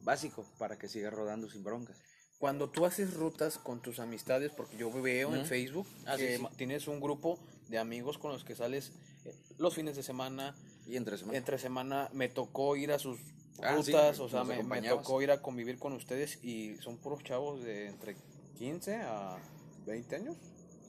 [0.00, 1.98] Básico, para que siga rodando sin broncas.
[2.38, 5.46] Cuando tú haces rutas con tus amistades, porque yo veo en.
[5.46, 6.44] Facebook Ah, que sí.
[6.56, 8.92] tienes un grupo de amigos con los que sales
[9.24, 10.54] eh, los fines de semana,
[10.86, 11.36] Y entre semana.
[11.38, 13.18] entre semana, me tocó ir a sus
[13.62, 16.98] Ah, sí, rutas, o sea, me, me tocó ir a convivir con ustedes y son
[16.98, 18.16] puros chavos de entre
[18.58, 19.38] 15 a
[19.86, 20.36] 20 años.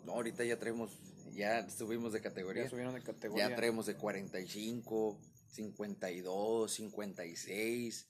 [0.05, 0.97] No, ahorita ya traemos,
[1.33, 2.69] ya subimos de Ya categoría.
[2.69, 3.49] subieron de categoría.
[3.49, 5.17] Ya traemos de 45,
[5.49, 8.07] 52, 56.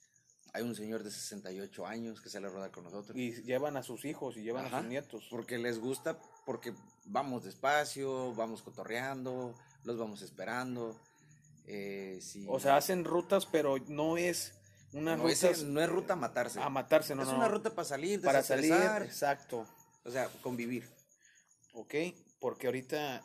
[0.53, 3.15] Hay un señor de 68 años que sale a rodar con nosotros.
[3.15, 4.79] Y llevan a sus hijos y llevan a Ajá.
[4.79, 5.27] sus nietos.
[5.29, 6.73] Porque les gusta, porque
[7.05, 10.99] vamos despacio, vamos cotorreando, los vamos esperando.
[11.67, 14.53] Eh, O sea, hacen rutas, pero no es
[14.93, 16.61] una no, ruta es, no es ruta a matarse.
[16.61, 17.53] a matarse, no, es no, una no.
[17.55, 19.67] ruta para salir, para salir, exacto.
[20.05, 20.89] o sea, convivir.
[21.73, 21.93] ¿ok?
[22.39, 23.21] Porque ahorita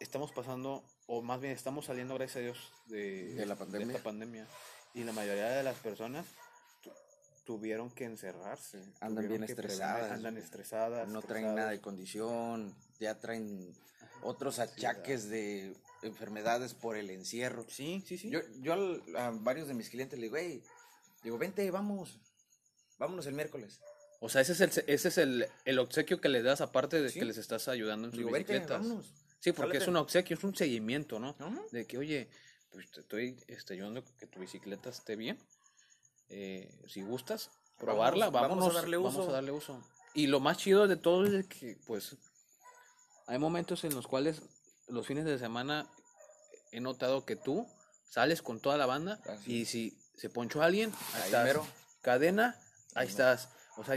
[0.00, 3.88] estamos pasando, o más bien estamos saliendo, gracias a Dios, de, De la pandemia.
[3.96, 4.46] esta pandemia.
[4.94, 6.24] Y la mayoría de las personas
[6.82, 6.92] tu-
[7.44, 8.80] tuvieron que encerrarse.
[9.00, 11.08] Andan bien estresadas, Andan estresadas.
[11.08, 13.74] No traen nada de condición, ya traen
[14.22, 17.64] otros achaques de enfermedades por el encierro.
[17.68, 18.30] Sí, sí, sí.
[18.30, 20.62] Yo, yo al- a varios de mis clientes le digo, hey,
[21.22, 22.18] digo, vente, vamos,
[22.98, 23.80] vámonos el miércoles.
[24.20, 27.10] O sea, ese es, el, ese es el, el obsequio que les das, aparte de
[27.10, 27.18] Sí.
[27.18, 28.80] que les estás ayudando en sus Digo, vente, bicicletas.
[28.82, 29.12] vámonos.
[29.40, 31.36] Sí, porque es un obsequio, es un seguimiento, ¿no?
[31.70, 32.30] De que, oye,
[32.70, 35.38] pues te estoy este, ayudando a que tu bicicleta esté bien.
[36.30, 39.28] Eh, si gustas probarla, Vamos- vamos a vámonos, darle vamos uso.
[39.28, 39.82] a darle uso.
[40.14, 42.16] Y lo más chido de todo es que, pues,
[43.26, 44.40] hay momentos en los cuales
[44.88, 45.86] los fines de semana
[46.72, 47.66] he notado que tú
[48.10, 51.44] sales con toda la banda Así y si se ponchó alguien, ahí, Ahí estás.
[51.44, 51.66] mero.
[52.02, 52.60] Cadena,
[52.94, 53.48] ahí estás.
[53.76, 53.96] O sea,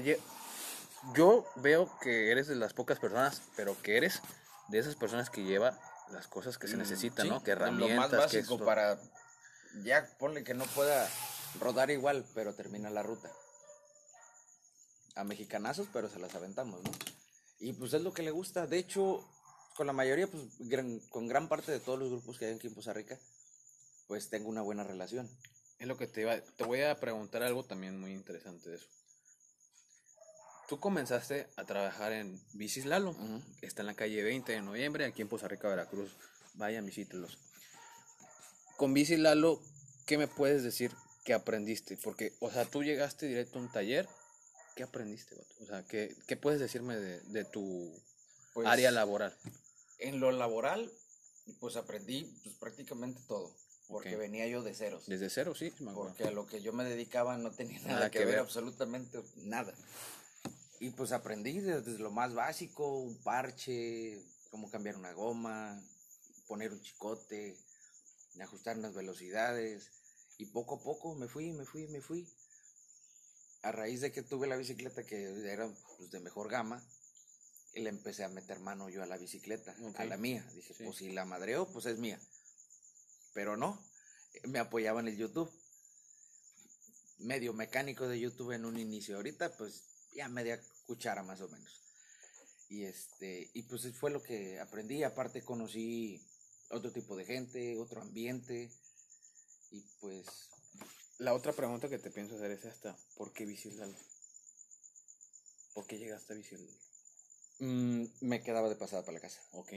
[1.14, 4.22] yo veo que eres de las pocas personas, pero que eres
[4.70, 5.78] de esas personas que lleva
[6.12, 7.44] las cosas que se Mm, necesitan, sí, ¿no?
[7.44, 8.66] Que Lo más herramientas, que básico esto.
[8.66, 8.98] para,
[9.84, 11.08] ya ponle que no pueda
[11.60, 13.30] rodar igual, pero termina la ruta.
[15.16, 16.92] A mexicanazos, pero se las aventamos, ¿no?
[17.60, 18.68] Y pues es lo que le gusta.
[18.68, 19.28] De hecho,
[19.78, 22.68] con la mayoría, pues gran- con gran parte de todos los grupos que hay aquí
[22.68, 23.18] en Poza Rica,
[24.08, 25.30] pues tengo una buena relación.
[25.80, 28.88] Es lo que te iba, te voy a preguntar algo también muy interesante de eso.
[30.68, 33.16] Tú comenzaste a trabajar en Bicis Lalo.
[33.62, 36.12] Está en la calle 20 de noviembre, aquí en Poza Rica, Veracruz.
[36.56, 37.38] Vayan, visítelos.
[38.76, 39.62] Con Bici Lalo,
[40.06, 40.92] ¿qué me puedes decir
[41.24, 41.98] que aprendiste?
[41.98, 44.10] Porque, o sea, tú llegaste directo a un taller.
[44.76, 45.54] ¿Qué aprendiste, vato?
[45.62, 47.94] O sea, ¿qué, qué puedes decirme de, de tu
[48.54, 49.36] Pues, área laboral?
[50.00, 50.92] En lo laboral,
[51.60, 53.54] pues aprendí pues, prácticamente todo,
[53.88, 55.06] porque venía yo de ceros.
[55.08, 58.12] Desde cero, sí, me porque a lo que yo me dedicaba no tenía nada, Nada
[58.12, 58.40] que, que ver, ver.
[58.40, 59.74] absolutamente nada.
[60.80, 65.82] Y pues aprendí desde lo más básico, un parche, cómo cambiar una goma,
[66.48, 67.58] poner un chicote,
[68.42, 69.90] ajustar unas velocidades.
[70.38, 72.28] Y poco a poco me fui, me fui, me fui.
[73.64, 76.84] A raíz de que tuve la bicicleta que era pues, de mejor gama,
[77.78, 80.44] y le empecé a meter mano yo a la bicicleta, a la mía.
[80.56, 80.84] Dije, Sí.
[80.84, 82.20] pues si la madreo, pues es mía.
[83.34, 83.80] Pero no,
[84.46, 85.52] me apoyaba en el YouTube.
[87.20, 89.16] Medio mecánico de YouTube en un inicio.
[89.16, 91.82] Ahorita, pues ya media cuchara más o menos.
[92.70, 95.04] Y este, y pues fue lo que aprendí.
[95.04, 96.22] Aparte conocí
[96.70, 98.72] otro tipo de gente, otro ambiente.
[99.72, 100.26] Y pues
[101.20, 102.96] La otra pregunta que te pienso hacer es esta.
[103.16, 103.98] ¿Por qué Bici Lalo?
[105.74, 106.87] ¿Por qué llegaste a Bici Lalo?
[107.60, 109.42] Mm, me quedaba de pasada para la casa.
[109.54, 109.70] Ok.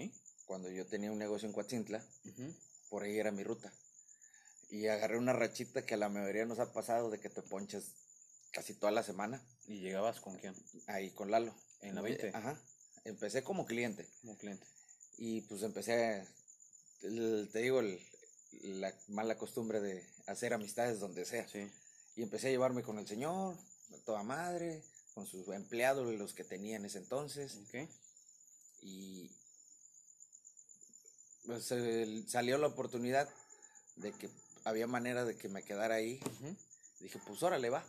[0.46, 2.04] Cuando yo tenía un negocio en Coatzintla,
[2.88, 3.72] por ahí era mi ruta.
[4.70, 7.92] Y agarré una rachita que a la mayoría nos ha pasado de que te ponches
[8.52, 10.54] casi toda la semana ¿Y llegabas con quién?
[10.86, 11.54] ahí con Lalo.
[11.82, 12.36] En la Muy- 20.
[12.36, 12.60] Ajá.
[13.04, 14.66] Empecé como cliente Como cliente.
[15.18, 16.26] y pues empecé,
[17.02, 18.00] el- te digo, el-
[18.80, 21.46] la mala costumbre de hacer amistades donde sea.
[21.48, 21.70] Sí.
[22.16, 23.56] Y empecé a llevarme con el señor,
[24.04, 24.82] toda madre,
[25.14, 27.57] con sus empleados, los que tenía en ese entonces.
[28.83, 29.31] Y
[31.46, 31.73] pues,
[32.29, 33.29] salió la oportunidad
[33.96, 34.29] de que
[34.64, 36.20] había manera de que me quedara ahí.
[37.01, 37.85] Dije, pues órale, va.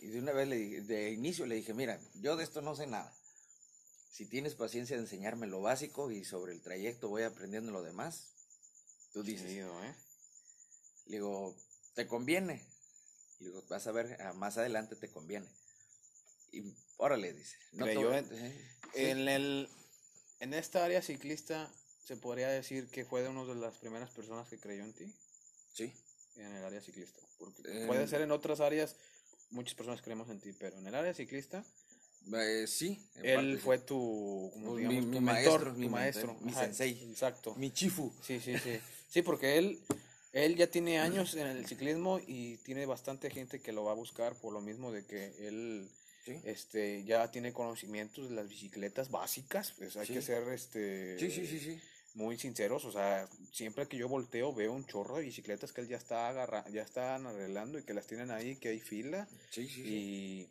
[0.00, 2.74] Y de una vez, le, dije- de inicio le dije, mira, yo de esto no
[2.76, 3.12] sé nada.
[4.12, 8.28] Si tienes paciencia de enseñarme lo básico y sobre el trayecto voy aprendiendo lo demás,
[9.12, 9.50] tú dices.
[9.50, 9.94] ¿eh?
[11.06, 11.54] Le digo,
[11.94, 12.62] ¿te conviene?
[13.40, 15.46] Le digo, vas a ver, ah, más adelante te conviene.
[16.54, 17.56] Y órale, dice.
[17.72, 19.68] No Creyó voy- en- Sí, el,
[20.40, 21.70] en esta área ciclista,
[22.04, 25.12] ¿se podría decir que fue de una de las primeras personas que creyó en ti?
[25.72, 25.92] sí.
[26.36, 27.20] en el área ciclista?
[27.38, 28.96] Porque Eh, puede ser en otras áreas,
[29.50, 31.64] muchas personas creemos en ti, pero en el área ciclista,
[32.32, 33.00] Eh, sí.
[33.22, 36.36] él parte fue tu, como Mi- digamos, mi tu maestro, mentor, mi tu mentor, maestro.
[36.40, 37.10] mi Ajá, sensei.
[37.10, 37.54] Exacto.
[37.56, 38.12] Mi chifu.
[38.22, 38.80] Sí, sí, sí.
[39.08, 39.80] Sí, porque él,
[40.32, 43.94] él ya tiene años en el ciclismo y tiene bastante gente que lo va a
[43.94, 45.88] buscar por lo mismo de que él
[46.24, 46.40] Sí.
[46.44, 50.14] este ya tiene conocimientos de las bicicletas básicas, pues hay Sí.
[50.14, 51.80] que ser este Sí, sí, sí, sí.
[52.14, 55.88] muy sinceros, o sea, siempre que yo volteo veo un chorro de bicicletas que él
[55.88, 59.68] ya está agarra, ya están arreglando y que las tienen ahí, que hay fila Sí,
[59.68, 60.48] sí, y,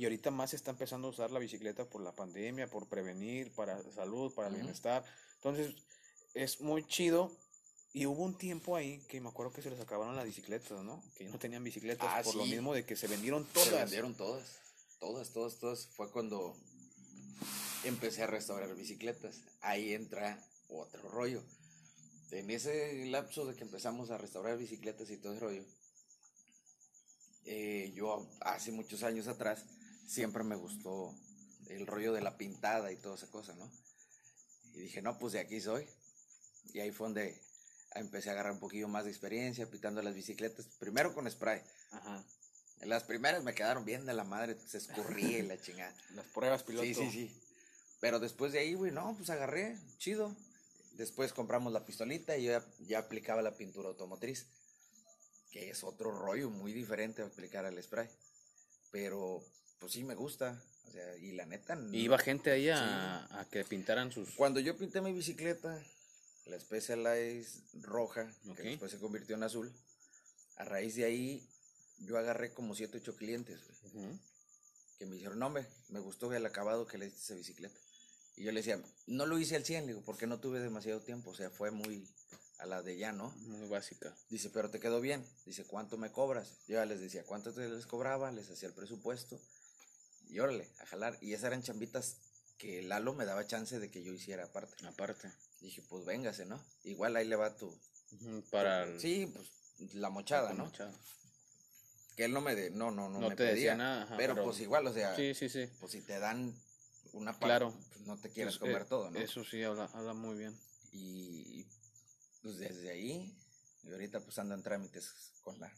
[0.00, 3.50] y ahorita más se está empezando a usar la bicicleta por la pandemia, por prevenir,
[3.52, 4.62] para salud, para el Ujú.
[4.62, 5.04] bienestar.
[5.36, 5.74] Entonces,
[6.34, 7.32] es muy chido.
[7.94, 11.02] Y hubo un tiempo ahí que me acuerdo que se les acabaron las bicicletas, ¿no?
[11.16, 13.80] Que no tenían bicicletas Ah, por lo mismo de que se vendieron Se todas.
[13.84, 14.44] vendieron todas.
[14.98, 15.86] Todas, todas, todas.
[15.88, 16.56] Fue cuando
[17.84, 19.42] empecé a restaurar bicicletas.
[19.60, 21.42] Ahí entra otro rollo.
[22.30, 25.64] En ese lapso de que empezamos a restaurar bicicletas y todo ese rollo,
[27.44, 29.64] eh, yo hace muchos años atrás
[30.06, 31.14] siempre me gustó
[31.68, 33.70] el rollo de la pintada y toda esa cosa, ¿no?
[34.74, 35.86] Y dije, no, pues de aquí soy.
[36.72, 37.40] Y ahí fue donde
[37.94, 41.62] empecé a agarrar un poquillo más de experiencia pintando las bicicletas, primero con spray.
[41.92, 42.24] Ajá.
[42.82, 45.94] Las primeras me quedaron bien de la madre, se escurría y la chingada.
[46.14, 46.84] Las pruebas piloto.
[46.86, 47.40] Sí, sí, sí.
[48.00, 50.34] Pero después de ahí, güey, no, pues agarré, chido.
[50.92, 54.46] Después compramos la pistolita y yo ya, ya aplicaba la pintura automotriz,
[55.50, 58.08] que es otro rollo muy diferente a aplicar al spray.
[58.92, 59.42] Pero,
[59.78, 60.62] pues sí me gusta.
[60.88, 61.74] O sea, y la neta.
[61.74, 64.30] no- iba gente ahí a, a que pintaran sus...
[64.36, 65.82] Cuando yo pinté mi bicicleta,
[66.46, 68.56] la Specialized roja, Ok.
[68.56, 69.72] que después se convirtió en azul,
[70.56, 71.46] a raíz de ahí
[71.98, 73.60] yo agarré como 7, 8 clientes,
[73.92, 74.18] güey,
[74.98, 77.78] que me dijeron, no, me, me gustó el acabado que le diste a esa bicicleta.
[78.36, 81.00] Y yo le decía, no lo hice al 100, le digo, porque no tuve demasiado
[81.00, 82.06] tiempo, o sea, fue muy
[82.58, 83.30] a la de ya, ¿no?
[83.46, 84.14] Muy básica.
[84.30, 85.26] Dice, pero te quedó bien.
[85.44, 86.48] Dice, ¿cuánto me cobras?
[86.66, 88.30] Yo ya les decía, ¿cuánto te les cobraba?
[88.32, 89.38] Les hacía el presupuesto.
[90.28, 91.18] Y órale, a jalar.
[91.20, 92.16] Y esas eran chambitas
[92.58, 94.86] que Lalo me daba chance de que yo hiciera aparte.
[94.86, 95.30] Aparte.
[95.60, 96.58] Dije, pues véngase, ¿no?
[96.84, 97.74] Igual ahí le va tu...
[98.50, 100.64] Para el- Sí, pues la mochada, la ¿no?
[100.66, 100.94] mochada.
[102.16, 103.52] Que él no me de, no, no, no, No me te pedía.
[103.54, 105.68] decía nada, ajá, pero, pero- pues igual, o sea, Sí, sí, sí.
[105.80, 106.54] pues si te dan
[107.12, 107.74] una parte, Claro.
[107.92, 109.18] pues no te quieres Pues, comer eh, todo, ¿no?
[109.18, 110.58] Eso sí, habla, habla muy bien.
[110.92, 111.66] Y
[112.42, 113.36] pues desde ahí,
[113.84, 115.70] y ahorita pues ando en trámites con la,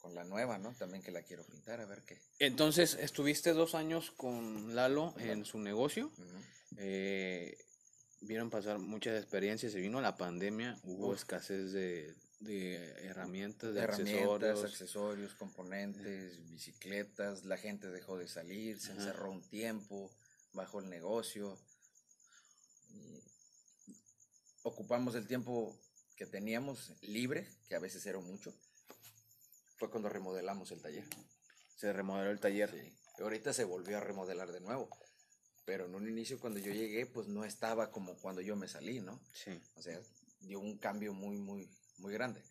[0.00, 0.72] con la nueva, ¿no?
[0.78, 2.18] También que la quiero pintar, a ver qué.
[2.38, 6.10] Entonces, estuviste dos años con Lalo en su negocio.
[6.78, 7.56] Eh,
[8.20, 9.72] vieron pasar muchas experiencias.
[9.72, 12.76] Se vino la pandemia, hubo escasez de, de
[13.06, 14.64] herramientas, de Herramientas, accesorios.
[14.64, 19.00] accesorios, componentes, bicicletas, la gente dejó de salir, se Ajá.
[19.00, 20.10] encerró un tiempo,
[20.52, 21.58] bajó el negocio.
[22.90, 23.22] y
[24.64, 25.78] ocupamos el tiempo
[26.16, 28.54] que teníamos libre, que a veces era mucho.
[29.76, 31.04] Fue cuando remodelamos el taller.
[31.76, 32.70] Se remodeló el taller.
[32.70, 33.22] Sí.
[33.22, 34.88] Ahorita se volvió a remodelar de nuevo.
[35.64, 39.00] Pero en un inicio cuando yo llegué, pues no estaba como cuando yo me salí,
[39.00, 39.20] ¿no?
[39.32, 39.60] Sí.
[39.76, 39.98] O sea,
[40.40, 41.70] dio un cambio muy, muy,
[42.02, 42.42] muy grande.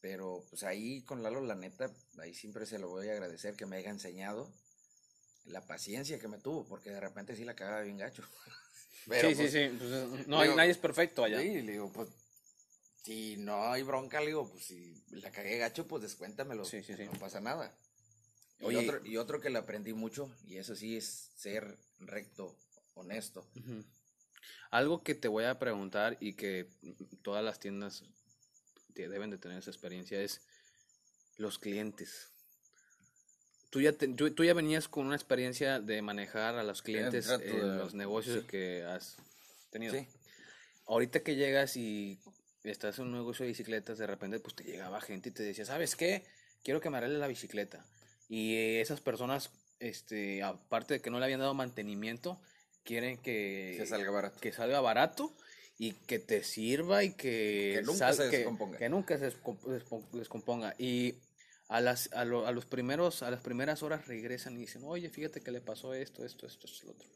[0.00, 3.66] Pero pues ahí con Lalo, la neta, ahí siempre se lo voy a agradecer que
[3.66, 4.52] me haya enseñado
[5.44, 8.22] la paciencia que me tuvo, porque de repente sí la cagaba bien gacho.
[9.08, 9.76] Pero, sí, pues, sí, sí.
[9.78, 11.40] Pues, no, hay, digo, nadie es perfecto allá.
[11.40, 12.08] Sí, le digo, pues,
[13.02, 16.64] si no hay bronca, le digo, pues si la cagué gacho, pues descuéntamelo.
[16.64, 17.04] Sí, sí, sí.
[17.04, 17.74] No pasa nada.
[18.60, 22.56] Y, otro, y otro que le aprendí mucho, y eso sí es ser recto,
[22.94, 23.48] honesto.
[24.70, 26.68] Algo que te voy a preguntar y que
[27.22, 28.04] todas las tiendas
[28.98, 30.40] te deben de tener esa experiencia es
[31.36, 32.30] los clientes.
[33.70, 37.28] Tú ya, te- tú, tú ya venías con una experiencia de manejar a los clientes
[37.28, 38.46] en los negocios sí.
[38.48, 39.16] que has
[39.70, 39.94] tenido.
[39.94, 40.08] Sí.
[40.88, 42.18] Ahorita que llegas y
[42.64, 45.64] estás en un negocio de bicicletas, de repente pues te llegaba gente y te decía,
[45.64, 46.24] ¿sabes qué?
[46.64, 47.86] Quiero que me arregle la bicicleta.
[48.28, 52.40] Y eh, esas personas, este, aparte de que no le habían dado mantenimiento,
[52.82, 54.40] quieren que, Que salga barato.
[54.40, 55.36] que salga barato
[55.78, 58.78] y que te sirva y que, Que nunca se que- descomponga.
[58.78, 59.32] que nunca se
[60.12, 60.74] descomponga.
[60.78, 61.14] Y
[61.68, 65.08] a las, a, lo- a los primeros, a las primeras horas regresan y dicen, oye,
[65.10, 67.08] fíjate que le pasó esto, esto, esto, esto, lo otro.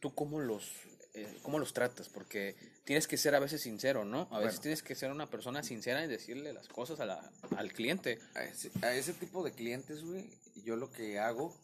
[0.00, 0.70] ¿Tú cómo los,
[1.14, 2.08] eh, cómo los tratas?
[2.08, 4.22] Porque tienes que ser a veces sincero, ¿no?
[4.30, 4.60] A veces Bueno.
[4.62, 8.18] tienes que ser una persona sincera y decirle las cosas a la, al cliente.
[8.34, 10.30] A ese, a ese tipo de clientes, güey,
[10.64, 11.54] yo lo que hago,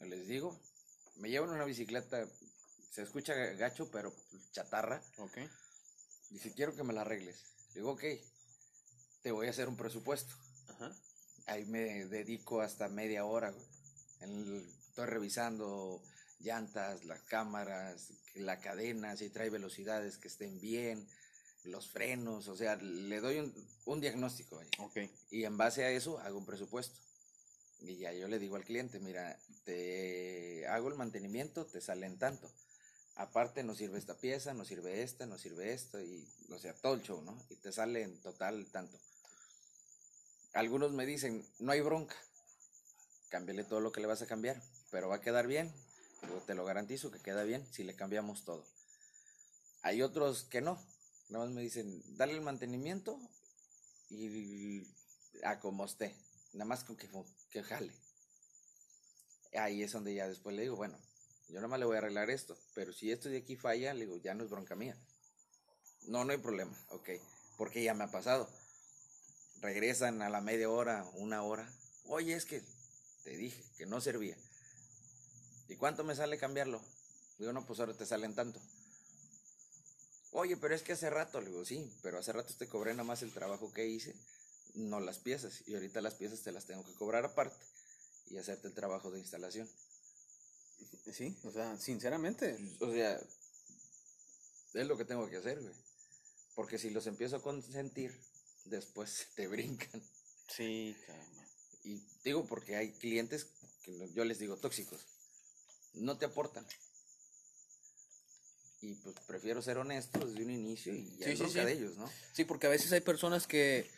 [0.00, 0.58] les digo,
[1.18, 2.26] me llevan una bicicleta,
[2.90, 4.12] se escucha gacho, pero
[4.52, 5.38] chatarra, Ok.
[6.30, 7.36] Y si quiero que me la arregles,
[7.74, 8.02] digo, ok,
[9.22, 10.34] te voy a hacer un presupuesto.
[10.68, 10.92] Ajá.
[11.46, 13.66] Ahí me dedico hasta media hora, güey.
[14.20, 16.02] En el- estoy revisando
[16.40, 21.06] llantas, las cámaras, la cadena, si trae velocidades que estén bien,
[21.64, 24.56] los frenos, o sea, le doy un, un diagnóstico.
[24.56, 24.70] vaya.
[24.78, 24.98] Ok.
[25.30, 26.98] Y en base a eso hago un presupuesto.
[27.80, 32.18] Y ya yo le digo al cliente, mira, te hago el mantenimiento, te sale en
[32.18, 32.50] tanto.
[33.16, 36.94] Aparte nos sirve esta pieza, nos sirve esta, nos sirve esto, y o sea, todo
[36.94, 37.40] el show, ¿no?
[37.48, 38.98] Y te sale en total tanto.
[40.52, 42.16] Algunos me dicen, no hay bronca,
[43.28, 45.72] cámbiale todo lo que le vas a cambiar, pero va a quedar bien.
[46.22, 48.64] Yo te lo garantizo que queda bien si le cambiamos todo.
[49.82, 50.80] Hay otros que no,
[51.28, 53.18] nada más me dicen, dale el mantenimiento
[54.10, 54.86] y
[55.42, 56.14] a como esté,
[56.52, 57.08] nada más con que,
[57.50, 57.92] que jale.
[59.54, 60.98] Ahí es donde ya después le digo, bueno,
[61.48, 64.06] yo nada más le voy a arreglar esto, pero si esto de aquí falla, le
[64.06, 64.96] digo, ya no es bronca mía.
[66.06, 67.10] No, no hay problema, ok,
[67.56, 68.48] porque ya me ha pasado.
[69.60, 71.70] Regresan a la media hora, una hora.
[72.06, 72.62] Oye, es que
[73.24, 74.36] te dije que no servía.
[75.68, 76.82] ¿Y cuánto me sale cambiarlo?
[77.38, 78.60] Digo, no, pues ahora te salen tanto.
[80.32, 83.04] Oye, pero es que hace rato, le digo, sí, pero hace rato te cobré nada
[83.04, 84.14] más el trabajo que hice,
[84.74, 85.62] no las piezas.
[85.66, 87.56] Y ahorita las piezas te las tengo que cobrar aparte
[88.30, 89.68] y hacerte el trabajo de instalación.
[91.12, 92.56] Sí, o sea, sinceramente.
[92.80, 93.20] O sea,
[94.74, 95.74] es lo que tengo que hacer, güey.
[96.54, 98.18] Porque si los empiezo a consentir,
[98.64, 100.02] después te brincan.
[100.48, 101.44] Sí, caramba.
[101.84, 103.46] Y digo porque hay clientes
[103.82, 105.00] que yo les digo tóxicos.
[105.94, 106.66] No te aportan.
[108.80, 111.54] Y pues prefiero ser honesto desde un inicio y ya Sí, sí.
[111.60, 112.10] de ellos, ¿no?
[112.32, 113.90] Sí, porque a veces hay personas que,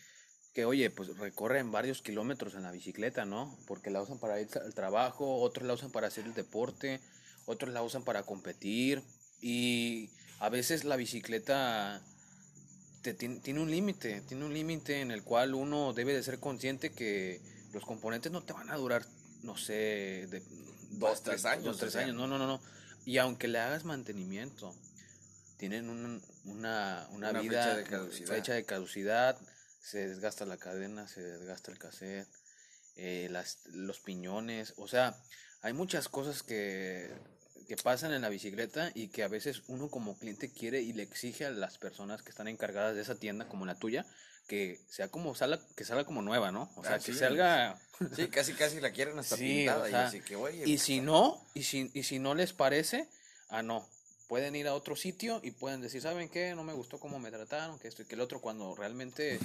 [0.56, 3.54] que, oye, pues recorren varios kilómetros en la bicicleta, ¿no?
[3.66, 6.98] Porque la usan para ir al trabajo, otros la usan para hacer el deporte,
[7.44, 9.02] otros la usan para competir.
[9.42, 10.08] Y
[10.40, 12.00] a veces la bicicleta
[13.02, 16.38] te, tiene, tiene un límite, tiene un límite en el cual uno debe de ser
[16.40, 17.38] consciente que
[17.74, 19.04] los componentes no te van a durar,
[19.42, 20.42] no sé, de
[20.92, 22.00] Dos, tres años, Dos, tres o sea.
[22.04, 22.62] años, no, no, no, no.
[23.04, 24.74] Y aunque le hagas mantenimiento,
[25.58, 28.34] tienen un- una, una, Una vida, fecha de caducidad.
[28.34, 29.36] fecha de caducidad,
[29.86, 32.26] se desgasta la cadena, se desgasta el cassette,
[32.96, 35.16] eh, las, los piñones, o sea,
[35.62, 37.08] hay muchas cosas que,
[37.68, 41.04] que pasan en la bicicleta y que a veces uno como cliente quiere y le
[41.04, 44.04] exige a las personas que están encargadas de esa tienda, como la tuya,
[44.48, 46.68] que sea como salga, que salga como nueva, ¿no?
[46.74, 47.78] O sea, que salga
[48.16, 49.84] Sí, casi casi la quieren hasta Sí, pintada.
[49.84, 53.08] o y así que, oye, y si no, y si, y si no les parece,
[53.50, 53.88] ah, no.
[54.28, 56.54] Pueden ir a otro sitio y pueden decir, ¿saben qué?
[56.54, 59.38] No me gustó cómo me trataron, que esto y que el otro, cuando realmente,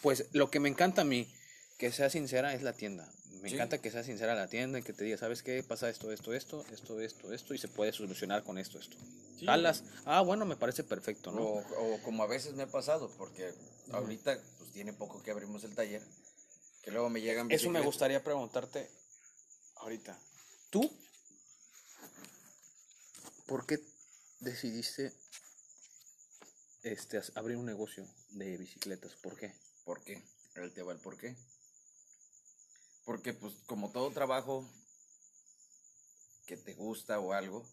[0.00, 1.30] pues lo que me encanta a mí,
[1.76, 3.06] que sea sincera, es la tienda.
[3.42, 3.56] Me Sí.
[3.56, 5.62] encanta que sea sincera la tienda y que te diga, ¿sabes qué?
[5.62, 8.96] Pasa esto, esto, esto, esto, esto, esto, y se puede solucionar con esto, esto.
[9.38, 9.44] Sí.
[9.44, 11.42] Jalas, ah, bueno, me parece perfecto, ¿no?
[11.42, 11.58] O,
[11.94, 13.52] o como a veces me ha pasado, porque
[13.92, 16.00] ahorita pues tiene poco que abrimos el taller,
[16.82, 18.88] que luego me llegan Eso me gustaría preguntarte
[19.76, 20.18] ahorita.
[20.70, 20.90] ¿Tú
[23.46, 23.78] por qué
[24.44, 25.12] decidiste
[26.82, 29.14] este, abrir un negocio de bicicletas?
[29.16, 29.54] ¿Por qué?
[29.84, 30.22] ¿Por qué?
[30.56, 31.34] Él te va el por qué.
[33.04, 34.68] Porque pues como todo trabajo
[36.46, 37.66] que te gusta o algo,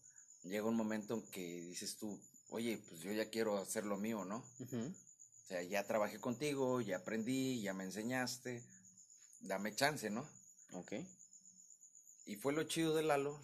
[0.43, 4.25] llega un momento en que dices tú, oye, pues yo ya quiero hacer lo mío,
[4.25, 4.37] ¿no?
[4.37, 8.63] O sea, ya trabajé contigo, ya aprendí, ya me enseñaste,
[9.41, 10.27] dame chance, ¿no?
[10.73, 10.93] Ok.
[12.25, 13.39] Y fue lo chido de Lalo,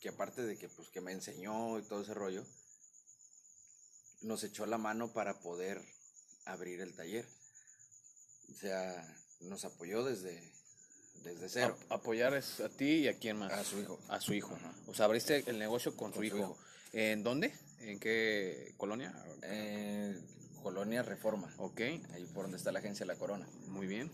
[0.00, 2.44] que aparte de que pues que me enseñó y todo ese rollo,
[4.22, 5.80] nos echó la mano para poder
[6.46, 7.26] abrir el taller.
[8.50, 10.42] O sea, nos apoyó desde,
[11.22, 11.76] desde cero.
[11.88, 13.52] A- apoyar es a ti y a quién más?
[13.52, 13.98] A su hijo.
[14.08, 14.54] A su hijo.
[14.54, 14.74] Ajá.
[14.86, 16.36] O sea, abriste el negocio con, su, Con su hijo.
[16.38, 16.58] hijo.
[16.92, 17.52] ¿En dónde?
[17.80, 19.14] ¿En qué colonia?
[19.42, 20.18] Eh,
[20.62, 23.48] Colonia Reforma, Ok, ahí por donde está la agencia La Corona.
[23.68, 24.10] muy bien.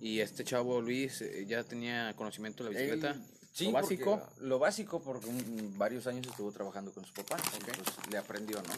[0.00, 3.10] ¿Y este chavo Luis eh, ya tenía conocimiento de la bicicleta?
[3.12, 4.18] Él- sí, ¿Lo básico?
[4.20, 5.28] porque- lo básico porque
[5.76, 8.74] varios años estuvo trabajando con su papá, entonces le aprendió, ¿no?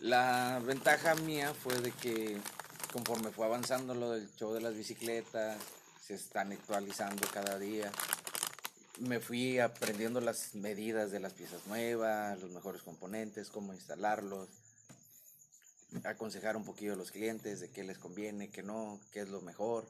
[0.00, 2.40] La ventaja mía fue de que
[2.92, 5.58] conforme fue avanzando lo del show de las bicicletas,
[6.04, 7.92] se están actualizando cada día.
[8.98, 14.48] Me fui aprendiendo las medidas de las piezas nuevas, los mejores componentes, cómo instalarlos,
[16.04, 19.40] aconsejar un poquillo a los clientes de qué les conviene, qué no, qué es lo
[19.42, 19.86] mejor.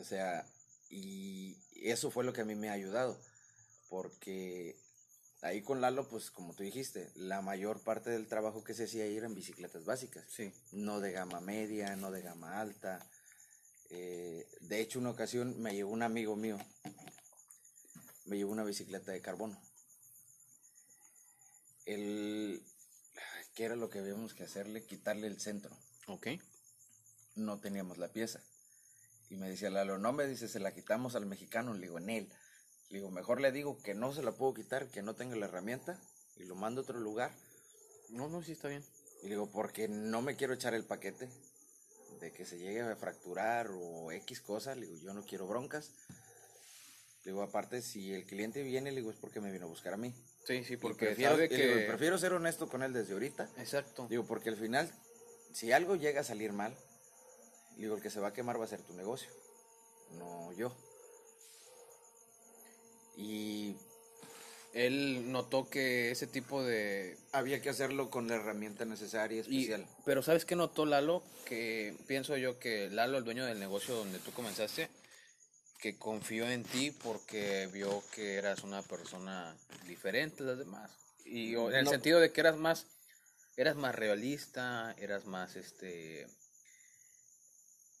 [0.00, 0.46] O sea,
[0.90, 1.56] y
[1.90, 3.18] eso fue lo que a mí me ha ayudado,
[3.88, 4.76] porque
[5.42, 9.04] ahí con Lalo, pues como tú dijiste, la mayor parte del trabajo que se hacía
[9.04, 10.52] ahí eran bicicletas básicas, Sí.
[10.72, 13.06] no de gama media, no de gama alta.
[13.90, 16.58] Eh, de hecho, una ocasión me llevó un amigo mío,
[18.24, 19.60] me llevó una bicicleta de carbono.
[21.84, 22.62] El,
[23.54, 24.84] ¿Qué era lo que habíamos que hacerle?
[24.84, 25.76] Quitarle el centro
[26.08, 26.28] Ok.
[27.36, 28.40] no teníamos la pieza.
[29.30, 31.74] Y me decía Lalo, no me dice, se la quitamos al mexicano.
[31.74, 32.28] Le digo, en él.
[32.90, 35.46] Le digo, mejor le digo que no se la puedo quitar, que no tenga la
[35.46, 35.98] herramienta
[36.36, 37.32] y lo mando a otro lugar.
[38.10, 38.84] No, no, sí está bien.
[39.22, 41.28] Y le digo, porque no me quiero echar el paquete
[42.20, 44.74] de que se llegue a fracturar o X cosa.
[44.74, 45.90] Le digo, yo no quiero broncas.
[47.24, 49.94] Le digo, aparte, si el cliente viene, le digo, es porque me vino a buscar
[49.94, 50.14] a mí.
[50.46, 51.86] Sí, sí, porque prefiero, digo, que...
[51.88, 53.48] prefiero ser honesto con él desde ahorita.
[53.56, 54.06] Exacto.
[54.10, 54.92] Digo, porque al final,
[55.52, 56.76] si algo llega a salir mal,
[57.76, 59.28] le digo, el que se va a quemar va a ser tu negocio,
[60.18, 60.74] no yo.
[63.16, 63.76] Y
[64.72, 67.16] Él notó que ese tipo de...
[67.32, 69.86] había que hacerlo con la herramienta necesaria, y- especial.
[70.04, 71.22] pero ¿sabes qué notó Lalo?
[71.44, 74.88] Que pienso yo que Lalo, el dueño del negocio donde tú comenzaste,
[75.78, 79.56] que confió en ti porque vio que eras una persona
[79.86, 80.90] diferente a las demás.
[81.24, 81.90] Y en el No.
[81.90, 82.86] sentido de que eras más,
[83.56, 86.26] eras más realista, eras más este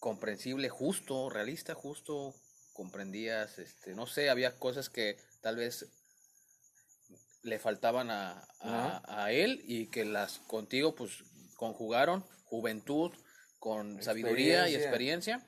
[0.04, 2.34] comprensible, justo, realista, justo,
[2.74, 5.86] comprendías, este, no sé, había cosas que tal vez
[7.42, 11.24] le faltaban a, a- a él y que las contigo pues
[11.56, 13.12] conjugaron juventud
[13.58, 15.40] con sabiduría y Experiencia.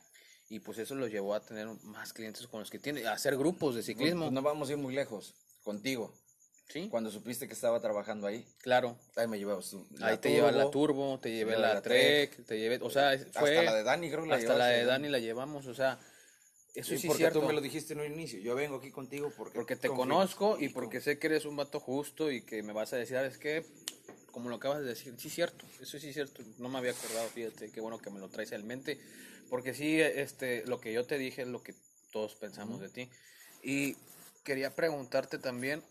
[0.49, 3.37] y pues eso lo llevó a tener más clientes con los que tiene, a hacer
[3.37, 4.23] grupos de ciclismo.
[4.25, 5.35] Pues no vamos a ir muy lejos,
[5.65, 6.15] contigo.
[6.69, 8.99] Sí, Cuando supiste que estaba trabajando ahí, claro.
[9.15, 9.87] ahí me llevabas tú.
[10.01, 13.39] Ahí te lleva la turbo, te llevé la, la Trek, te llevé, o sea, Hasta
[13.41, 14.85] fue la de Dani, creo que la hasta la de.
[14.85, 15.99] Dani la llevamos, o sea,
[16.75, 17.41] eso Sí, sí, porque cierto.
[17.41, 18.41] tú me lo dijiste en un inicio.
[18.41, 21.79] Yo vengo aquí contigo porque, Porque te conozco y porque sé que eres un vato
[21.81, 23.65] justo y que me vas a decir, ¿sabes qué?
[24.33, 27.71] Como lo acabas de decir, sí, cierto, eso sí cierto, no me había acordado, fíjate,
[27.71, 29.01] qué bueno que me lo traes en mente,
[29.49, 31.75] porque sí, este, lo que yo te dije es lo que
[32.11, 33.09] todos pensamos de ti.
[33.63, 33.97] Y
[34.45, 35.83] quería preguntarte también,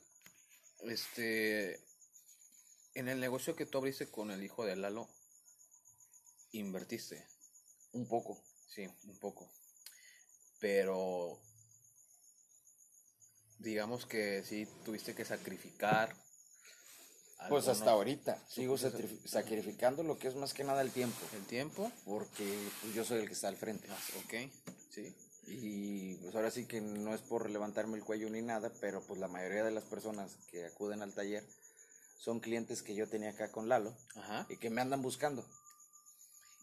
[0.89, 1.79] este,
[2.93, 5.09] en el negocio que tú abriste con el hijo de Lalo,
[6.51, 7.25] invertiste,
[7.93, 8.41] Un poco.
[8.67, 9.49] sí, un poco,
[10.59, 11.39] pero
[13.59, 16.15] digamos que sí tuviste que sacrificar.
[17.49, 21.19] Pues hasta ahorita sigo sacrifi- sacrificando lo que es más que nada el tiempo.
[21.33, 21.91] el tiempo.
[22.05, 23.87] Porque pues, yo soy el que está al frente.
[23.89, 24.33] Ah, ok,
[24.89, 25.13] sí.
[25.47, 29.19] Y pues ahora sí que no es por levantarme el cuello ni nada, pero pues
[29.19, 31.43] la mayoría de las personas que acuden al taller
[32.19, 34.47] son clientes que yo tenía acá con Lalo Ajá.
[34.49, 35.45] y que me andan buscando.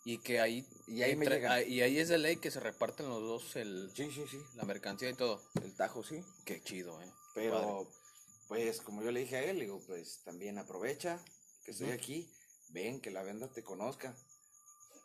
[0.05, 1.63] Y que ahí, Y ahí me llegan.
[1.71, 4.39] y ahí es de ley que se reparten los dos el, Sí, sí, sí.
[4.57, 5.41] la mercancía y todo.
[5.63, 6.25] El tajo sí.
[6.45, 7.13] Qué chido, eh.
[7.35, 7.89] Pero Padre.
[8.49, 11.21] pues como yo le dije a él, digo, pues también aprovecha
[11.65, 12.29] que estoy aquí,
[12.71, 14.13] ven que la venda te conozca,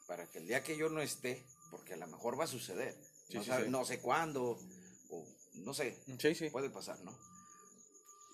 [0.07, 2.95] para que el día que yo no esté, porque a lo mejor va a suceder,
[3.29, 3.69] Sí, no, sí, sabe- sí.
[3.71, 4.59] no sé cuándo,
[5.09, 5.25] o
[5.55, 5.97] no sé,
[6.51, 7.17] puede pasar, ¿no?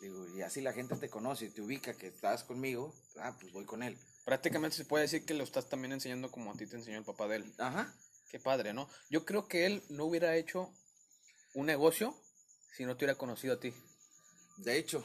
[0.01, 3.53] Digo, y así la gente te conoce y te ubica que estás conmigo, ah, pues
[3.53, 3.97] voy con él.
[4.25, 7.05] Prácticamente se puede decir que lo estás también enseñando como a ti te enseñó el
[7.05, 7.53] papá de él.
[7.57, 7.93] Ajá.
[8.29, 8.89] Qué padre, ¿no?
[9.09, 10.73] Yo creo que él no hubiera hecho
[11.53, 12.15] un negocio
[12.75, 13.73] si no te hubiera conocido a ti.
[14.57, 15.03] De hecho,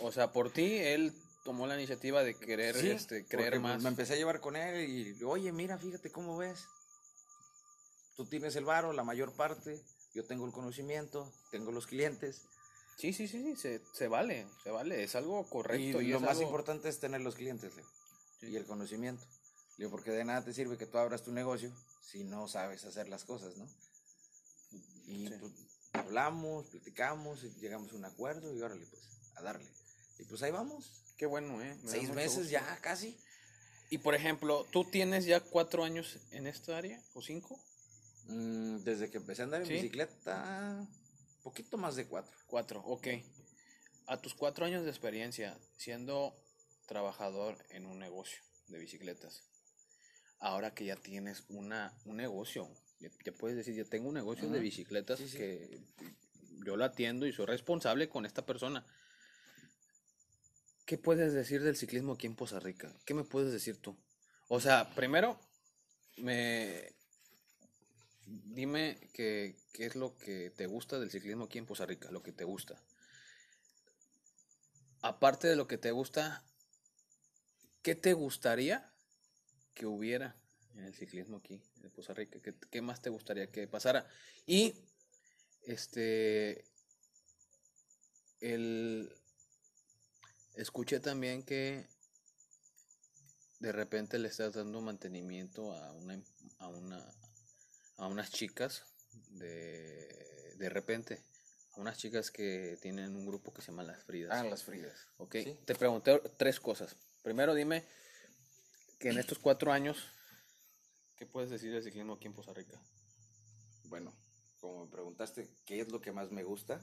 [0.00, 1.12] O sea, por ti, él
[1.44, 3.82] tomó la iniciativa de querer sí, este, creer más.
[3.82, 6.66] me empecé a llevar con él y, oye, mira, fíjate cómo ves.
[8.16, 9.80] Tú tienes el varo, la mayor parte,
[10.14, 12.42] yo tengo el conocimiento, tengo los clientes.
[12.96, 16.00] Sí, sí, sí, sí, se, se vale, se vale, es algo correcto.
[16.00, 17.86] y Y, lo más algo- importante es tener los clientes, Leo,
[18.40, 18.46] Sí.
[18.48, 19.24] y el conocimiento.
[19.78, 21.72] Leo, porque de nada te sirve que tú abras tu negocio
[22.08, 23.66] si no sabes hacer las cosas, ¿no?
[25.06, 25.34] Y Sí.
[25.40, 25.52] pues,
[25.92, 29.02] hablamos, platicamos, llegamos a un acuerdo y órale, pues,
[29.34, 29.68] a darle.
[30.18, 31.76] Y pues ahí vamos, Qué bueno, ¿eh?
[31.82, 32.50] Me seis meses gusto.
[32.50, 33.16] ya casi.
[33.88, 37.00] Y por ejemplo, ¿tú tienes ya cuatro años en esta área?
[37.14, 37.60] ¿O cinco?
[38.26, 39.74] Mm, desde que empecé a andar en ¿Sí?
[39.74, 40.86] bicicleta,
[41.42, 42.36] poquito más de cuatro.
[42.46, 43.08] Cuatro, ok.
[44.06, 46.36] A tus cuatro años de experiencia siendo
[46.86, 49.42] trabajador en un negocio de bicicletas,
[50.38, 52.68] ahora que ya tienes una, un negocio,
[53.00, 55.36] ya, ya puedes decir, yo tengo un negocio de bicicletas Sí, sí.
[55.38, 55.80] que
[56.64, 58.86] yo lo atiendo y soy responsable con esta persona.
[60.86, 62.94] ¿Qué puedes decir del ciclismo aquí en Poza Rica?
[63.06, 63.96] ¿Qué me puedes decir tú?
[64.48, 65.38] O sea, primero,
[66.18, 66.92] me
[68.26, 72.22] dime que- qué es lo que te gusta del ciclismo aquí en Poza Rica, lo
[72.22, 72.82] que te gusta.
[75.02, 76.44] Aparte de lo que te gusta,
[77.82, 78.90] ¿qué te gustaría
[79.74, 80.36] que hubiera
[80.74, 82.40] en el ciclismo aquí en Poza Rica?
[82.40, 84.08] ¿Qué, qué más te gustaría que pasara?
[84.46, 84.74] Y
[85.66, 86.64] este
[88.40, 89.12] el
[90.54, 91.86] escuché también que
[93.60, 96.22] de repente le estás dando mantenimiento a una
[96.58, 97.14] a una
[97.96, 98.84] a unas chicas
[99.30, 101.22] de de repente
[101.72, 104.30] a unas chicas que tienen un grupo que se llama las Fridas.
[104.32, 105.08] Ah, las Fridas.
[105.18, 105.58] Ok, Sí.
[105.64, 106.96] te pregunté tres cosas.
[107.22, 107.84] Primero dime
[109.00, 110.08] que en estos cuatro años,
[111.16, 112.80] ¿qué puedes decir del ciclismo aquí en Poza Rica?
[113.84, 114.14] Bueno,
[114.60, 116.80] como me preguntaste qué es lo que más me gusta,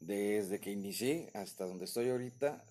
[0.00, 2.64] desde que inicié hasta donde estoy ahorita,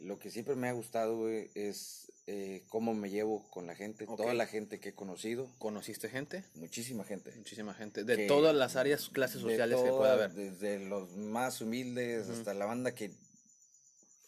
[0.00, 4.06] Lo que siempre me ha gustado, güey, es eh, cómo me llevo con la gente,
[4.06, 6.44] toda la gente que he conocido, ¿Conociste gente?
[6.54, 7.32] muchísima gente.
[7.36, 8.04] Muchísima gente.
[8.04, 10.32] De Que- todas las áreas, clases sociales que pueda haber.
[10.32, 13.10] Desde los más humildes hasta la banda que,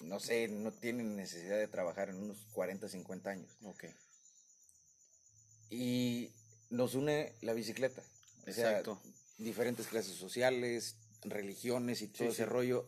[0.01, 3.57] no sé, no tienen necesidad de trabajar en unos 40, 50 años.
[3.65, 3.85] Ok.
[5.71, 6.31] Y
[6.71, 8.03] nos une la bicicleta.
[8.47, 9.01] O sea, Exacto.
[9.39, 12.45] diferentes clases sociales, religiones y todo Sí, ese sí.
[12.45, 12.85] rollo.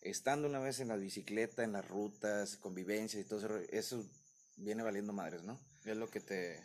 [0.00, 4.04] Estando una vez en la bicicleta, en las rutas, convivencia y todo rollo, eso
[4.56, 5.58] viene valiendo madres, ¿no?
[5.84, 6.62] Es lo que te...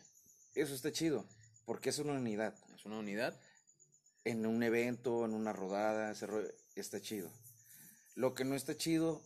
[0.56, 1.26] Eso está chido,
[1.66, 2.54] porque es una unidad.
[2.76, 3.40] Es una unidad.
[4.24, 7.32] En un evento, en una rodada, ese rollo, está chido.
[8.16, 9.22] Lo que no está chido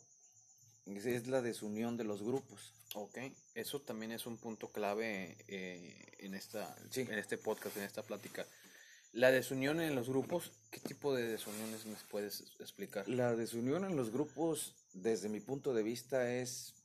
[0.86, 2.74] es, es la desunión de los grupos.
[2.95, 3.18] Ok.
[3.53, 7.01] Eso también es un punto clave eh, en, esta, Sí.
[7.01, 8.47] en este podcast, en esta plática.
[9.14, 13.08] La desunión en los grupos, ¿qué tipo de desuniones me puedes explicar?
[13.08, 16.76] La desunión en los grupos, desde mi punto de vista, es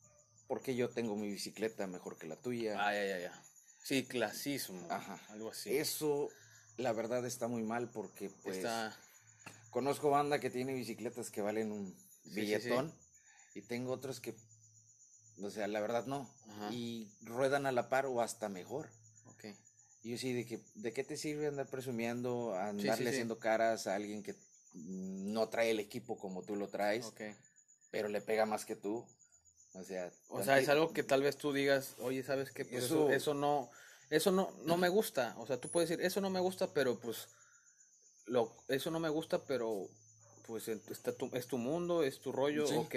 [0.46, 2.76] porque yo tengo mi bicicleta mejor que la tuya.
[2.78, 3.42] Ah, ya, ya, ya.
[3.82, 4.86] Sí, clasismo.
[4.90, 5.20] Ajá.
[5.30, 5.76] Algo así.
[5.76, 6.28] Eso,
[6.76, 8.96] la verdad, está muy mal porque, pues, Está...
[9.70, 12.92] conozco banda que tiene bicicletas que valen un Sí, sí, billetón
[13.54, 14.34] y tengo otros que,
[15.42, 16.30] o sea, la verdad no.
[16.48, 16.72] Ajá.
[16.72, 18.88] Y ruedan a la par o hasta mejor.
[20.02, 23.08] Y yo sí, de que, ¿de qué te sirve andar presumiendo, andarle sí.
[23.10, 24.34] haciendo caras a alguien que
[24.74, 27.20] no trae el equipo como tú lo traes, Ok.
[27.90, 29.06] pero le pega más que tú?
[29.74, 32.64] O sea, O sea, es algo que tal vez tú digas, oye, ¿sabes qué?
[32.64, 33.70] Pues eso, Eso- eso no,
[34.10, 35.34] eso no, no me gusta.
[35.38, 37.28] O sea, tú puedes decir, eso no me gusta, pero pues,
[38.26, 39.88] lo, eso no me gusta, pero
[40.46, 42.74] pues está tu, es tu mundo, es tu rollo, Sí.
[42.74, 42.94] ok.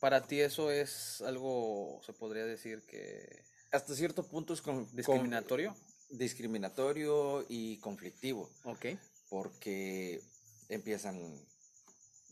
[0.00, 4.96] Para ti eso es algo, se podría decir que hasta cierto punto es con, con-
[4.96, 5.74] discriminatorio.
[6.10, 8.86] discriminatorio y conflictivo, Ok.
[9.28, 10.20] porque
[10.68, 11.18] empiezan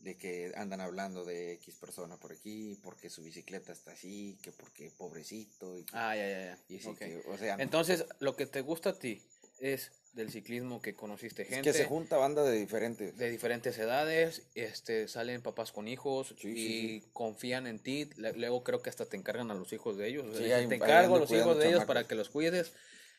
[0.02, 4.52] de que andan hablando de X persona por aquí, porque su bicicleta está así, que
[4.52, 6.58] porque pobrecito, y, que- Ah, ya, ya, ya.
[6.68, 9.20] y que, o sea, Entonces, lo que te gusta a ti
[9.58, 11.70] es del ciclismo que conociste es gente.
[11.70, 13.16] que se junta banda de diferentes.
[13.16, 16.54] de diferentes edades, este, salen papás con hijos Sí, y
[17.00, 18.08] sí, confían en ti.
[18.16, 20.26] Luego creo que hasta te encargan a los hijos de ellos.
[20.26, 22.72] O sea, hay- te encargo a los hijos de ellos para que los cuides.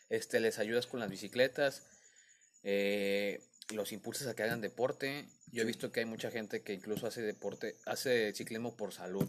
[0.09, 1.83] Este, les ayudas con las bicicletas.
[2.63, 3.39] eh,
[3.69, 5.25] los impulsas a que hagan deporte.
[5.51, 9.27] Yo he visto que hay mucha gente que incluso hace deporte, hace ciclismo por salud.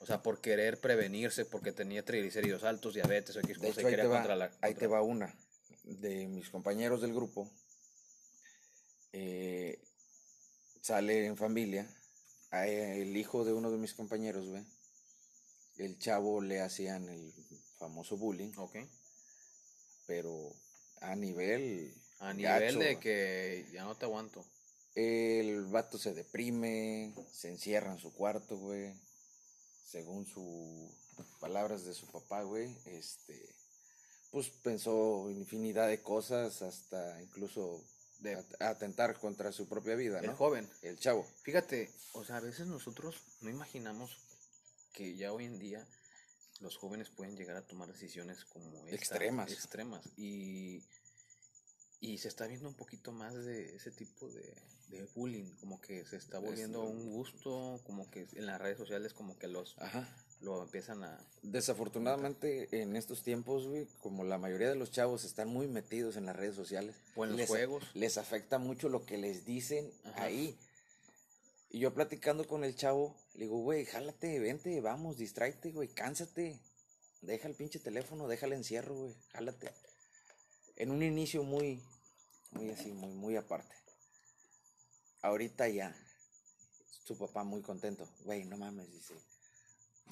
[0.00, 4.08] O sea, por querer prevenirse, porque tenía triglicéridos altos, diabetes o X cosa, y va,
[4.08, 4.52] controlar.
[4.62, 5.34] ahí te va una
[5.98, 7.50] de mis compañeros del grupo.
[9.12, 9.78] eh,
[10.82, 11.88] sale en familia.
[12.52, 14.64] a el hijo de uno de mis compañeros, güey.
[15.78, 17.32] El chavo le hacían el
[17.78, 18.76] famoso bullying, Ok.
[20.06, 20.52] pero
[21.00, 21.94] a nivel.
[22.18, 24.44] A nivel gacho, de que ya no te aguanto.
[24.94, 28.92] El vato se deprime, se encierra en su cuarto, güey.
[29.84, 30.92] Según sus
[31.40, 33.40] palabras de su papá, güey, este,
[34.30, 37.82] pues pensó infinidad de cosas, hasta incluso
[38.20, 40.36] De- at- atentar contra su propia vida, El ¿no?
[40.36, 40.68] joven.
[40.82, 41.26] El chavo.
[41.42, 44.16] Fíjate, o sea, a veces nosotros no imaginamos
[44.92, 45.86] que ya hoy en día
[46.60, 49.50] los jóvenes pueden llegar a tomar decisiones como esta, Extremas.
[49.50, 50.82] extremas y,
[52.00, 54.54] y se está viendo un poquito más de ese tipo de,
[54.88, 58.76] de bullying, como que se está volviendo Es- un gusto, como que en las redes
[58.76, 60.06] sociales como que los Ajá.
[60.40, 65.48] Lo empiezan a Desafortunadamente, en estos tiempos, güey, como la mayoría de los chavos están
[65.48, 67.84] muy metidos en las redes sociales, o en los les, juegos.
[67.94, 70.24] les afecta mucho lo que les dicen Ajá.
[70.24, 70.58] ahí.
[71.70, 76.60] Y yo platicando con el chavo, le digo, güey, jálate, vente, vamos, distráete, güey, cánsate.
[77.22, 79.70] Deja el pinche teléfono, deja el encierro, güey, jálate.
[80.76, 81.82] En un inicio muy,
[82.52, 83.74] muy así, muy, muy aparte.
[85.22, 85.94] Ahorita ya,
[87.04, 88.08] su papá muy contento.
[88.24, 89.14] Güey, no mames, dice.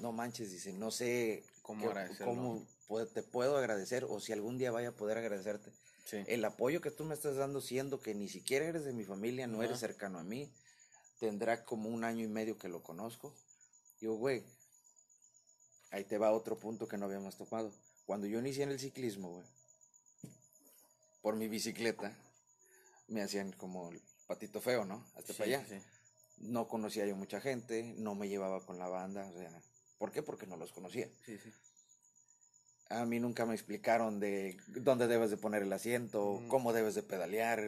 [0.01, 1.93] No manches, dice, no sé ¿Cómo
[2.25, 2.67] cómo
[3.13, 5.71] te puedo agradecer o si algún día vaya a poder agradecerte.
[6.07, 6.25] Sí.
[6.27, 9.47] El apoyo que tú me estás dando, siendo que ni siquiera eres de mi familia,
[9.47, 10.51] no eres cercano a mí,
[11.21, 13.35] tendrá como un año y medio que lo conozco.
[14.01, 14.43] Digo, güey,
[15.91, 17.71] ahí te va otro punto que no habíamos topado.
[18.07, 19.47] Cuando yo inicié en el ciclismo, güey,
[21.21, 22.17] por mi bicicleta,
[23.09, 25.05] me hacían como el patito feo, ¿no?
[25.17, 25.67] Hasta Sí, para allá.
[25.69, 25.83] sí.
[26.39, 29.61] No conocía yo mucha gente, no me llevaba con la banda, o sea,
[29.99, 30.23] ¿por qué?
[30.23, 31.09] Porque no los conocía.
[31.25, 31.53] Sí, sí.
[32.91, 37.03] A mí nunca me explicaron de dónde debes de poner el asiento, cómo debes de
[37.03, 37.63] pedalear,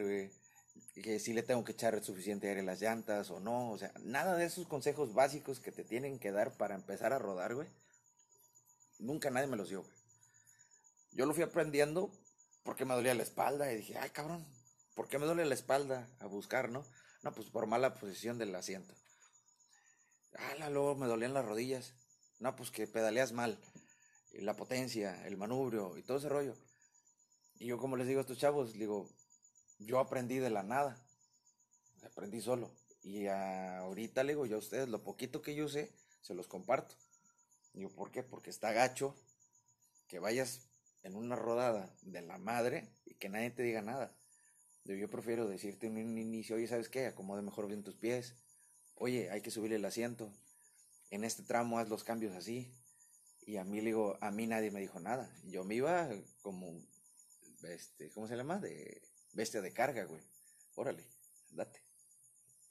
[0.95, 3.91] que si le tengo que echar suficiente aire a las llantas o no, o sea,
[4.01, 7.67] nada de esos consejos básicos que te tienen que dar para empezar a rodar, güey.
[8.97, 9.93] Nunca nadie me los dio, güey.
[11.11, 12.11] Yo lo fui aprendiendo
[12.63, 14.45] porque me dolía la espalda y dije, ay, cabrón,
[14.95, 16.07] ¿por qué me duele la espalda?
[16.19, 16.85] A buscar, ¿no?
[17.23, 18.95] No, pues por mala posición del asiento.
[20.35, 21.93] Ah, luego me dolían las rodillas.
[22.41, 23.59] No, pues que pedaleas mal.
[24.33, 26.55] La potencia, el manubrio y todo ese rollo.
[27.59, 29.07] Y yo como les digo a estos chavos, digo,
[29.77, 30.97] yo aprendí de la nada.
[32.03, 32.71] Aprendí solo.
[33.03, 36.95] Y ahorita le digo yo a ustedes, lo poquito que yo sé, se los comparto.
[37.73, 38.23] Digo, ¿por qué?
[38.23, 39.15] Porque está gacho
[40.07, 40.61] que vayas
[41.03, 44.15] en una rodada de la madre y que nadie te diga nada.
[44.83, 47.05] Digo, yo prefiero decirte en un inicio, oye, ¿sabes qué?
[47.05, 48.33] Acomode mejor bien tus pies.
[48.95, 50.33] Oye, hay que subir el asiento.
[51.11, 52.73] En este tramo haz los cambios así.
[53.45, 55.29] Y a mí le digo, a mí nadie me dijo nada.
[55.45, 56.09] Yo me iba
[56.41, 56.73] como,
[57.63, 58.59] este, ¿cómo se llama?
[58.59, 59.01] De
[59.33, 60.23] bestia de carga, güey.
[60.75, 61.05] Órale,
[61.51, 61.83] date.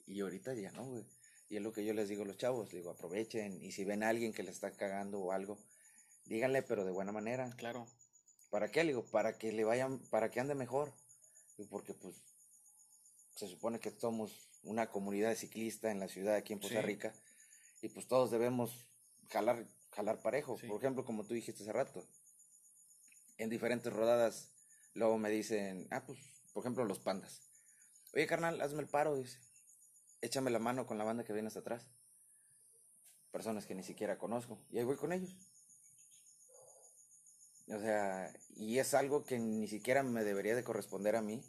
[0.07, 1.05] Y ahorita ya no, güey.
[1.49, 4.03] Y es lo que yo les digo a los chavos, digo, aprovechen y si ven
[4.03, 5.59] a alguien que le está cagando o algo,
[6.25, 7.51] díganle, pero de buena manera.
[7.57, 7.85] Claro.
[8.49, 8.83] ¿Para qué?
[8.83, 10.93] Le digo, para que le vayan, para que ande mejor.
[11.69, 12.15] Porque pues
[13.35, 16.85] se supone que somos una comunidad ciclista en la ciudad aquí en Costa Sí.
[16.85, 17.13] Rica
[17.81, 18.87] y pues todos debemos
[19.29, 20.57] jalar, jalar parejo.
[20.57, 20.67] Sí.
[20.67, 22.05] Por ejemplo, como tú dijiste hace rato,
[23.37, 24.51] en diferentes rodadas
[24.93, 26.19] luego me dicen, ah, pues,
[26.53, 27.41] por ejemplo, los pandas.
[28.13, 29.39] Oye, carnal, hazme el paro, dice.
[30.21, 31.87] Échame la mano con la banda que viene hasta atrás.
[33.31, 34.59] Personas que ni siquiera conozco.
[34.69, 35.35] Y ahí voy con ellos.
[37.67, 41.41] O sea, y es algo que ni siquiera me debería de corresponder a mí,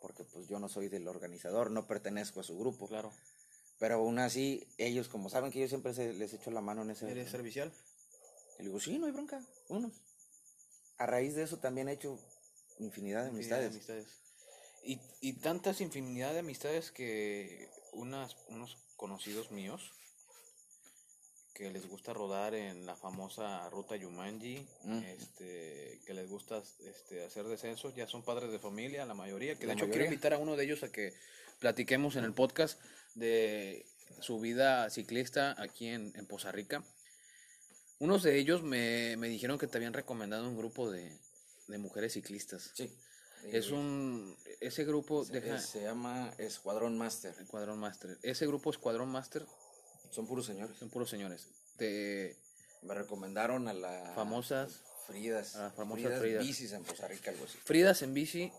[0.00, 2.86] porque pues yo no soy del organizador, no pertenezco a su grupo.
[2.86, 3.12] Claro.
[3.78, 6.90] Pero aún así, ellos, como saben que yo siempre se- les echo la mano en
[6.90, 7.10] ese...
[7.10, 7.72] ¿Eres servicial?
[8.58, 9.92] Y le digo, sí, no hay bronca, unos.
[10.98, 12.18] A raíz de eso también he hecho
[12.78, 13.96] infinidad de Infinidad de amistades.
[13.96, 14.20] amistades.
[14.84, 19.92] Y, y tantas infinidad de amistades que unas, unos conocidos míos
[21.54, 24.98] que les gusta rodar en la famosa ruta Yumanji, Mm.
[25.04, 29.60] este, que les gusta este, hacer descensos, ya son padres de familia, la mayoría, que
[29.60, 29.92] de La hecho mayoría.
[30.02, 31.12] quiero invitar a uno de ellos a que
[31.60, 32.80] platiquemos en el podcast
[33.14, 33.86] de
[34.20, 36.82] su vida ciclista aquí en, en Poza Rica.
[37.98, 41.16] Unos de ellos me, me dijeron que te habían recomendado un grupo de,
[41.68, 42.70] de mujeres ciclistas.
[42.74, 42.92] Sí.
[43.52, 44.36] Es un.
[44.60, 45.24] Ese grupo.
[45.24, 45.58] Se, Deja.
[45.60, 47.34] se llama Escuadrón Master.
[47.40, 48.18] Escuadrón Master.
[48.22, 49.44] Ese grupo Escuadrón Master
[50.10, 50.76] Son puros señores.
[50.78, 51.48] son puros señores.
[51.76, 52.36] De
[52.82, 54.12] Me recomendaron a la...
[54.14, 54.80] famosas.
[55.06, 55.56] Fridas.
[55.56, 56.42] A las famosas Fridas.
[56.42, 57.58] Bicis en Costa Rica, algo así.
[57.64, 58.50] Fridas en bici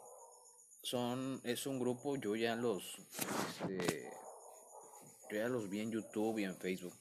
[0.83, 1.41] son.
[1.43, 2.15] Es un grupo.
[2.17, 2.97] Yo ya los.
[3.67, 4.11] Este,
[5.29, 6.93] yo ya los vi en YouTube y en Facebook.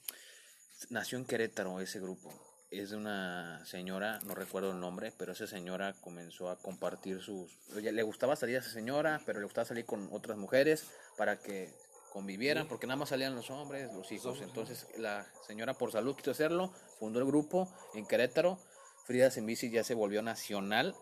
[0.89, 2.31] Nació en Querétaro ese grupo.
[2.71, 7.51] Es de una señora, no recuerdo el nombre, pero esa señora comenzó a compartir sus...
[7.75, 10.85] oye, le gustaba salir a esa señora, pero le gustaba salir con otras mujeres
[11.17, 11.73] para que
[12.11, 14.41] convivieran, porque nada más salían los hombres, los hijos.
[14.41, 18.59] Entonces la señora por salud quiso hacerlo, fundó el grupo en Querétaro.
[19.05, 20.95] Fridas en bici ya se volvió nacional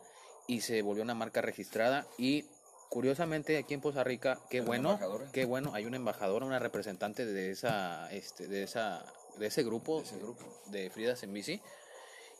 [0.47, 2.45] y se volvió una marca registrada y
[2.93, 5.31] curiosamente aquí en Poza Rica, qué ¿Hay una bueno, embajadora?
[5.33, 9.03] qué bueno, hay una embajadora, una representante de esa, este, de esa,
[9.39, 10.45] de ese grupo, De ese grupo.
[10.67, 11.59] de Fridas en bici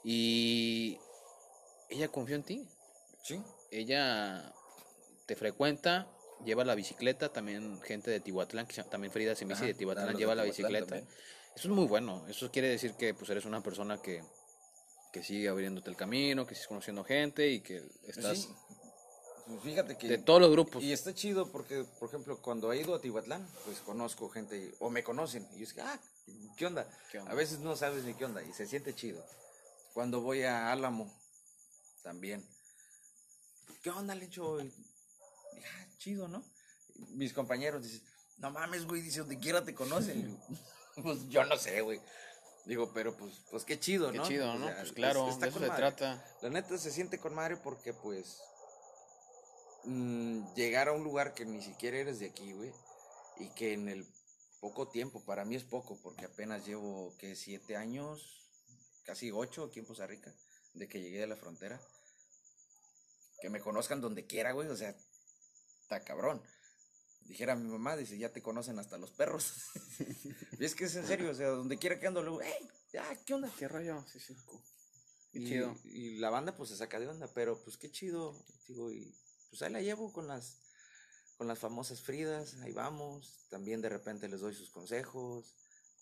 [0.04, 1.00] y
[1.90, 2.68] ella confió en ti,
[3.24, 3.42] Sí.
[3.72, 4.54] ella
[5.26, 6.08] te frecuenta,
[6.46, 9.12] lleva la bicicleta, también gente de Tihuatlán, que también
[9.48, 10.86] bici Ajá, de Tihuatlán de lleva la bicicleta.
[10.86, 11.08] también.
[11.56, 14.22] Eso es muy bueno, eso quiere decir que pues eres una persona que,
[15.12, 18.50] que sigue abriéndote el camino, que sigues conociendo gente y que estás Sí.
[19.62, 20.08] Fíjate que...
[20.08, 20.82] de todos los grupos.
[20.84, 24.90] Y está chido porque, por ejemplo, cuando he ido a Tihuatlán, pues conozco gente, o
[24.90, 26.00] me conocen, y yo es que, ah,
[26.58, 26.88] ¿qué onda?
[27.12, 27.32] ¿Qué onda?
[27.32, 29.24] A veces no sabes ni qué onda, y se siente chido.
[29.94, 31.14] Cuando voy a Álamo,
[32.04, 32.44] también.
[33.82, 34.62] ¿Qué onda, Lecho?
[34.62, 36.44] Y, ah, chido, ¿no?
[37.10, 38.02] Mis compañeros dicen,
[38.38, 40.38] no mames, güey, dice, donde quiera te conocen.
[41.02, 42.00] Pues yo no sé, güey.
[42.66, 44.28] Digo, pero pues, pues qué chido, Qué ¿no?
[44.28, 44.68] chido, O ¿no?
[44.68, 45.76] sea, Pues es- claro, de eso se madre.
[45.76, 46.24] trata.
[46.44, 48.38] La neta se siente con madre porque, pues,
[49.86, 52.72] mm, llegar a un lugar que ni siquiera eres de aquí, güey,
[53.40, 54.08] y que en el
[54.60, 58.48] poco tiempo, para mí es poco, porque apenas llevo, que Siete años,
[59.06, 60.34] casi ocho aquí en Costa Rica,
[60.74, 61.82] de que llegué a la frontera.
[63.42, 64.96] Que me conozcan donde quiera, güey, o sea,
[65.82, 66.42] está cabrón.
[67.26, 69.54] Dijera mi mamá, dice, ya te conocen hasta los perros.
[70.60, 72.70] y es que es en serio, o sea, donde quiera que ando, luego, hey,
[73.00, 73.52] ah, ¿qué onda?
[73.58, 74.02] ¿Qué rollo?
[74.12, 74.34] Sí, sí.
[75.34, 75.76] Qué Y, chido.
[75.84, 78.34] y la banda pues se saca de onda, pero pues qué chido,
[78.68, 79.14] digo, y
[79.54, 80.58] pues ahí la llevo con las
[81.38, 85.46] con las famosas Fridas, ahí vamos, también de repente les doy sus consejos,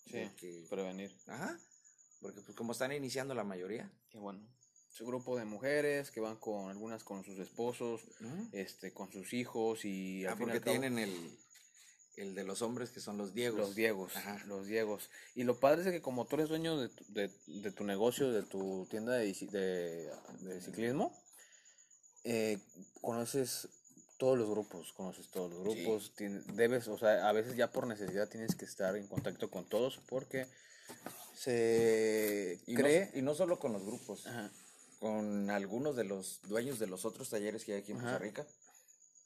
[0.06, 1.14] Sí, que- prevenir.
[1.26, 1.58] ajá,
[2.22, 4.40] porque pues como están iniciando la mayoría, Qué bueno.
[4.92, 8.02] Es un grupo de mujeres que van con algunas con sus esposos,
[8.52, 11.38] este, con sus hijos y al ah, fin y porque al cabo, tienen el
[12.16, 13.58] el de los hombres que son los Diegos.
[13.58, 14.42] los Diegos, Ajá.
[14.46, 15.08] los Diegos.
[15.34, 18.30] Y lo padre es que como tú eres dueño de tu, de, de tu negocio,
[18.30, 20.12] de tu tienda de, de,
[20.50, 21.18] de ciclismo,
[22.24, 22.58] eh,
[23.00, 23.68] conoces
[24.18, 25.82] todos los grupos, conoces todos los Sí.
[25.82, 29.50] grupos, tien- debes, o sea, a veces ya por necesidad tienes que estar en contacto
[29.50, 30.46] con todos porque
[31.36, 33.10] se Y, cree...
[33.12, 34.50] no, y no solo con los grupos, Ajá.
[35.00, 37.98] con algunos de los dueños de los otros talleres que hay aquí en.
[37.98, 38.46] Costa Rica,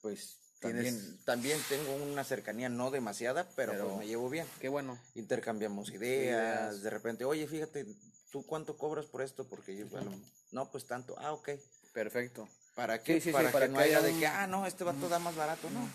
[0.03, 4.47] pues Tienes- también, también tengo una cercanía no demasiada, pero, Pero- pues me llevo bien.
[4.61, 4.99] Qué bueno.
[5.15, 6.83] Intercambiamos ideas, Ideas.
[6.83, 7.85] de repente, oye, fíjate,
[8.33, 9.47] ¿tú cuánto cobras por esto?
[9.47, 10.11] Porque yo, bueno,
[10.53, 11.51] no, pues tanto, ah, ok.
[11.93, 12.49] Perfecto.
[12.77, 13.15] ¿Para qué?
[13.15, 15.35] Sí, sí, sí, para, que no haya de que, ah, no, este vato da más
[15.35, 15.89] barato, no.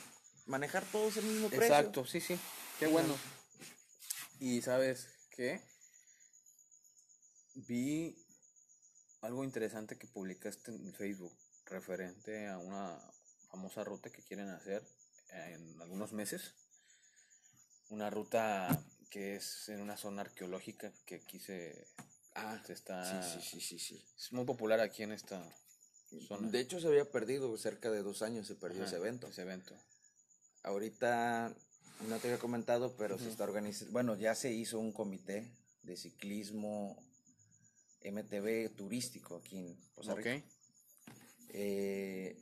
[0.47, 1.67] Manejar todos el mismo precio.
[1.67, 2.37] Exacto, sí, sí.
[2.79, 3.15] Qué bueno.
[4.39, 5.61] Y sabes qué?
[7.53, 8.17] Vi
[9.21, 11.31] algo interesante que publicaste en Facebook
[11.67, 12.97] referente a una
[13.51, 14.83] famosa ruta que quieren hacer
[15.29, 16.55] en algunos meses.
[17.89, 21.85] Una ruta que es en una zona arqueológica que aquí se,
[22.33, 23.23] Ah, se está...
[23.23, 24.05] sí, sí, sí, sí, sí.
[24.17, 25.43] Es muy popular aquí en esta
[26.19, 26.49] zona.
[26.49, 29.27] De hecho, se había perdido, cerca de dos años se perdió Ajá, ese evento.
[29.27, 29.75] Ese evento.
[30.63, 31.53] Ahorita
[32.07, 35.51] no te había comentado, pero se está organizando, bueno, ya se hizo un comité
[35.83, 36.97] de ciclismo
[38.03, 39.77] MTB turístico aquí en
[40.15, 40.35] Rica.
[40.35, 40.43] Ok.
[41.49, 42.37] Eh,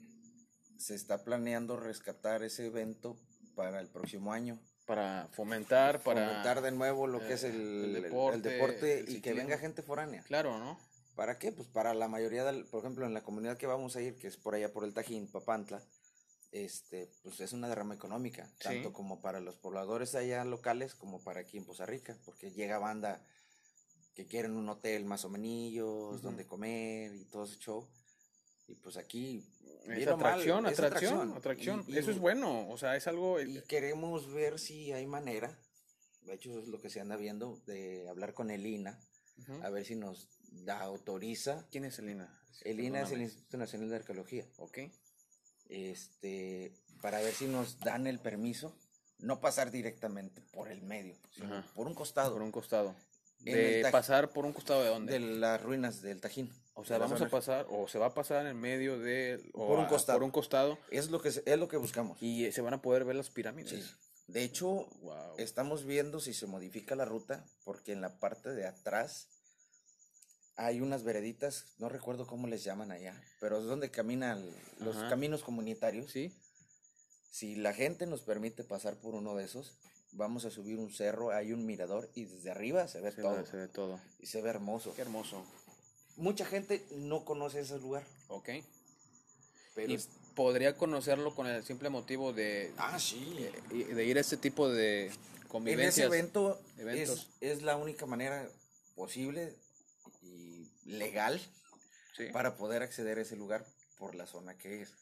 [0.77, 3.17] se está planeando rescatar ese evento
[3.55, 4.59] para el próximo año.
[4.85, 6.27] Para fomentar, para...
[6.27, 9.21] Fomentar de nuevo lo que es eh, el, el el- el deporte, deporte, el y
[9.21, 10.23] que venga gente foránea.
[10.23, 10.79] Claro, ¿no?
[11.19, 11.51] ¿Para qué?
[11.51, 14.27] Pues para la mayoría, del, por ejemplo, en la comunidad que vamos a ir, que
[14.27, 15.83] es por allá por el Tajín, Papantla,
[16.53, 18.63] este, pues es una derrama económica, Sí.
[18.69, 22.79] tanto como para los pobladores allá locales como para aquí en Poza Rica, porque llega
[22.79, 23.21] banda
[24.15, 25.83] que quieren un hotel más o menos,
[26.15, 26.19] Ujú.
[26.19, 27.85] donde comer y todo ese show.
[28.69, 29.45] Y pues aquí
[29.87, 31.83] Es o mal, atracción, es atracción, atracción.
[31.85, 33.41] Y- y- Eso es bueno, o sea, es algo...
[33.41, 35.59] Y queremos ver si hay manera,
[36.21, 38.97] de hecho es lo que se anda viendo, de hablar con el INA,
[39.39, 39.61] Ujú.
[39.63, 42.35] a ver si nos da, autoriza ¿Quién es el INA?
[42.65, 43.21] el INA es el.
[43.21, 44.45] Instituto Nacional de Arqueología.
[44.57, 44.79] Ok.
[45.69, 48.75] Este, para ver si nos dan el permiso,
[49.19, 51.67] no pasar directamente por el medio, sino Ajá.
[51.75, 52.95] por un costado Por un costado.
[53.39, 55.13] De el pasar por un costado de dónde?
[55.13, 56.51] de las ruinas del Tajín.
[56.73, 59.49] o sea, la vamos a pasar, o se va a pasar en medio de...
[59.53, 60.17] o Por un costado.
[60.19, 60.77] Por un costado.
[60.91, 62.21] Es lo que es lo que buscamos.
[62.21, 63.71] Y eh, se van a poder ver las pirámides.
[63.71, 63.95] Sí.
[64.27, 65.35] De hecho, Wow.
[65.37, 69.29] estamos viendo si se modifica la ruta, porque en la parte de atrás
[70.59, 74.45] hay unas vereditas, no recuerdo cómo les llaman allá, pero es donde caminan
[74.79, 75.09] los Ajá.
[75.09, 76.11] caminos comunitarios.
[76.11, 76.33] ¿Sí?
[77.31, 79.77] Si la gente nos permite pasar por uno de esos,
[80.11, 83.37] vamos a subir un cerro, hay un mirador y desde arriba se ve Se, todo.
[83.37, 83.99] ve, se ve todo.
[84.19, 84.93] Y se ve hermoso.
[84.95, 85.45] Qué hermoso.
[86.17, 88.49] Mucha gente no conoce ese lugar, Ok.
[89.75, 93.49] pero y es- podría conocerlo con el simple motivo de, Ah, sí.
[93.71, 96.07] y- de ir a este tipo de En ese convivencias.
[96.07, 97.29] evento eventos.
[97.39, 98.49] Es, es la única manera
[98.95, 99.55] posible
[100.89, 101.39] legal
[102.17, 102.25] Sí.
[102.33, 103.65] para poder acceder a ese lugar
[103.97, 104.93] por la zona que es.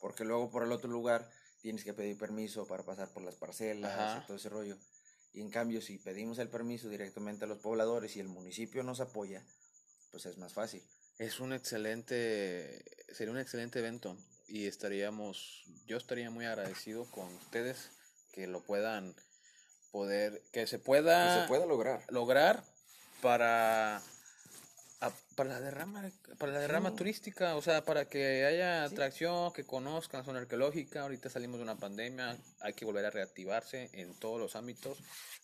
[0.00, 1.28] Porque luego por el otro lugar
[1.62, 4.20] tienes que pedir permiso para pasar por las parcelas Ajá.
[4.22, 4.76] y todo ese rollo.
[5.32, 9.00] Y en cambio, si pedimos el permiso directamente a los pobladores y el municipio nos
[9.00, 9.44] apoya,
[10.10, 10.82] pues es más fácil.
[11.18, 14.16] Es un excelente, sería un excelente evento
[14.48, 17.90] y estaríamos, yo estaría muy agradecido con ustedes
[18.32, 19.14] que lo puedan
[19.92, 22.04] poder, que se pueda, Que se pueda lograr.
[22.10, 22.64] lograr
[23.22, 24.00] para,
[25.40, 26.96] para la derrama, para la derrama Sí.
[26.96, 28.92] turística, o sea, para que haya Sí.
[28.92, 33.88] atracción, que conozcan zona arqueológica, ahorita salimos de una pandemia, hay que volver a reactivarse
[33.94, 34.98] en todos los ámbitos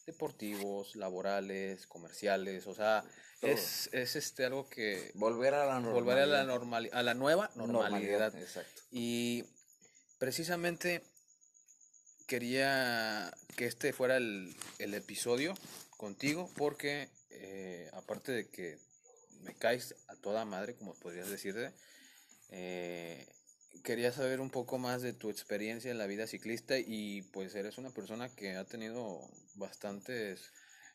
[0.04, 3.04] deportivos, laborales, comerciales, o sea,
[3.40, 3.50] Todo.
[3.52, 5.94] es, es este algo que Volver a la normalidad.
[5.94, 8.36] volver a la normali- a la nueva normalidad.
[8.36, 8.82] Exacto.
[8.90, 9.44] Y
[10.18, 11.02] precisamente
[12.26, 15.54] quería que este fuera el, el episodio
[15.96, 18.78] contigo porque eh, aparte de que
[19.46, 21.72] me caes a toda madre, como podrías decirte,
[22.50, 23.26] eh,
[23.84, 27.78] quería saber un poco más de tu experiencia en la vida ciclista y pues eres
[27.78, 29.20] una persona que ha tenido
[29.54, 30.50] bastantes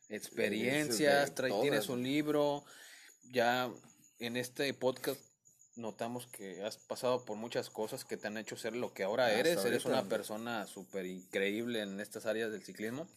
[0.09, 2.63] experiencias, trae- tienes un libro,
[3.31, 3.71] ya
[4.19, 5.19] en este podcast
[5.75, 9.27] notamos que has pasado por muchas cosas que te han hecho ser lo que ahora
[9.27, 13.07] Hasta eres, eres una persona súper increíble en estas áreas del ciclismo.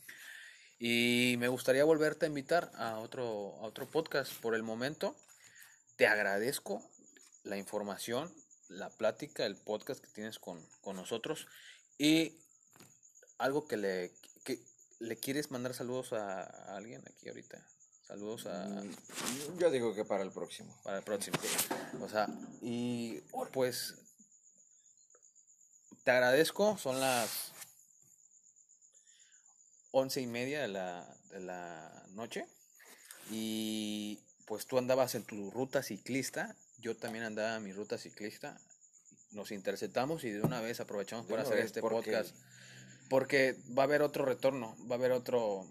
[0.79, 4.33] Y me gustaría volverte a invitar a otro, a otro podcast.
[4.41, 5.17] Por el momento,
[5.97, 6.83] te agradezco
[7.45, 8.33] la información,
[8.69, 11.47] la plática, el podcast que tienes con, con nosotros.
[11.99, 12.33] Y
[13.39, 14.13] algo que le,
[14.45, 14.59] que
[15.01, 17.65] le quieres mandar saludos a, a alguien aquí ahorita.
[18.07, 20.75] Saludos a, Mm, Yo digo que para el próximo.
[20.83, 21.39] para el próximo.
[22.01, 22.27] O sea,
[22.61, 23.21] y
[23.53, 23.95] pues
[26.05, 27.53] te agradezco, son las
[29.91, 32.47] once y media de la, de la noche
[33.31, 38.59] y pues tú andabas en tu ruta ciclista, yo también andaba en mi ruta ciclista,
[39.33, 42.35] nos interceptamos y de una vez aprovechamos De para hacer vez, este porque- podcast
[43.09, 45.67] porque va a haber otro retorno, va a haber otro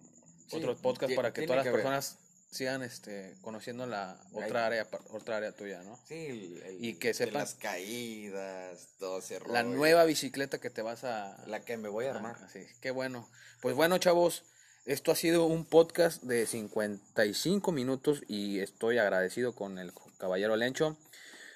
[0.47, 2.17] Sí, otro podcast para que todas las personas
[2.51, 5.97] sigan este, conociendo la otra área, otra área tuya, ¿no?
[6.07, 9.75] Sí, el- Y que sepan- las caídas, todo ese La rollo.
[9.75, 11.35] nueva bicicleta que te vas a...
[11.47, 12.35] La que me voy a armar.
[12.39, 13.27] Ah, sí, qué bueno.
[13.61, 14.43] Pues bueno, chavos,
[14.85, 20.97] esto ha sido un podcast de 55 minutos y estoy agradecido con el caballero Lencho.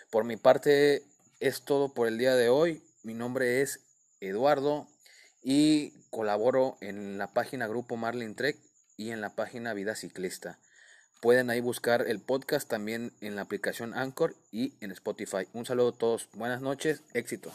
[0.09, 1.03] Por mi parte,
[1.39, 2.81] es todo por el día de hoy.
[3.03, 3.81] Mi nombre es
[4.21, 4.87] Eduardo
[5.43, 8.57] y colaboro en la página Grupo Marlin Trek
[8.95, 10.57] y en la página Vida Ciclista.
[11.21, 15.47] Pueden ahí buscar el podcast también en la aplicación Anchor y en Spotify.
[15.53, 16.29] Un saludo a todos.
[16.33, 17.01] Buenas noches.
[17.13, 17.51] Éxito.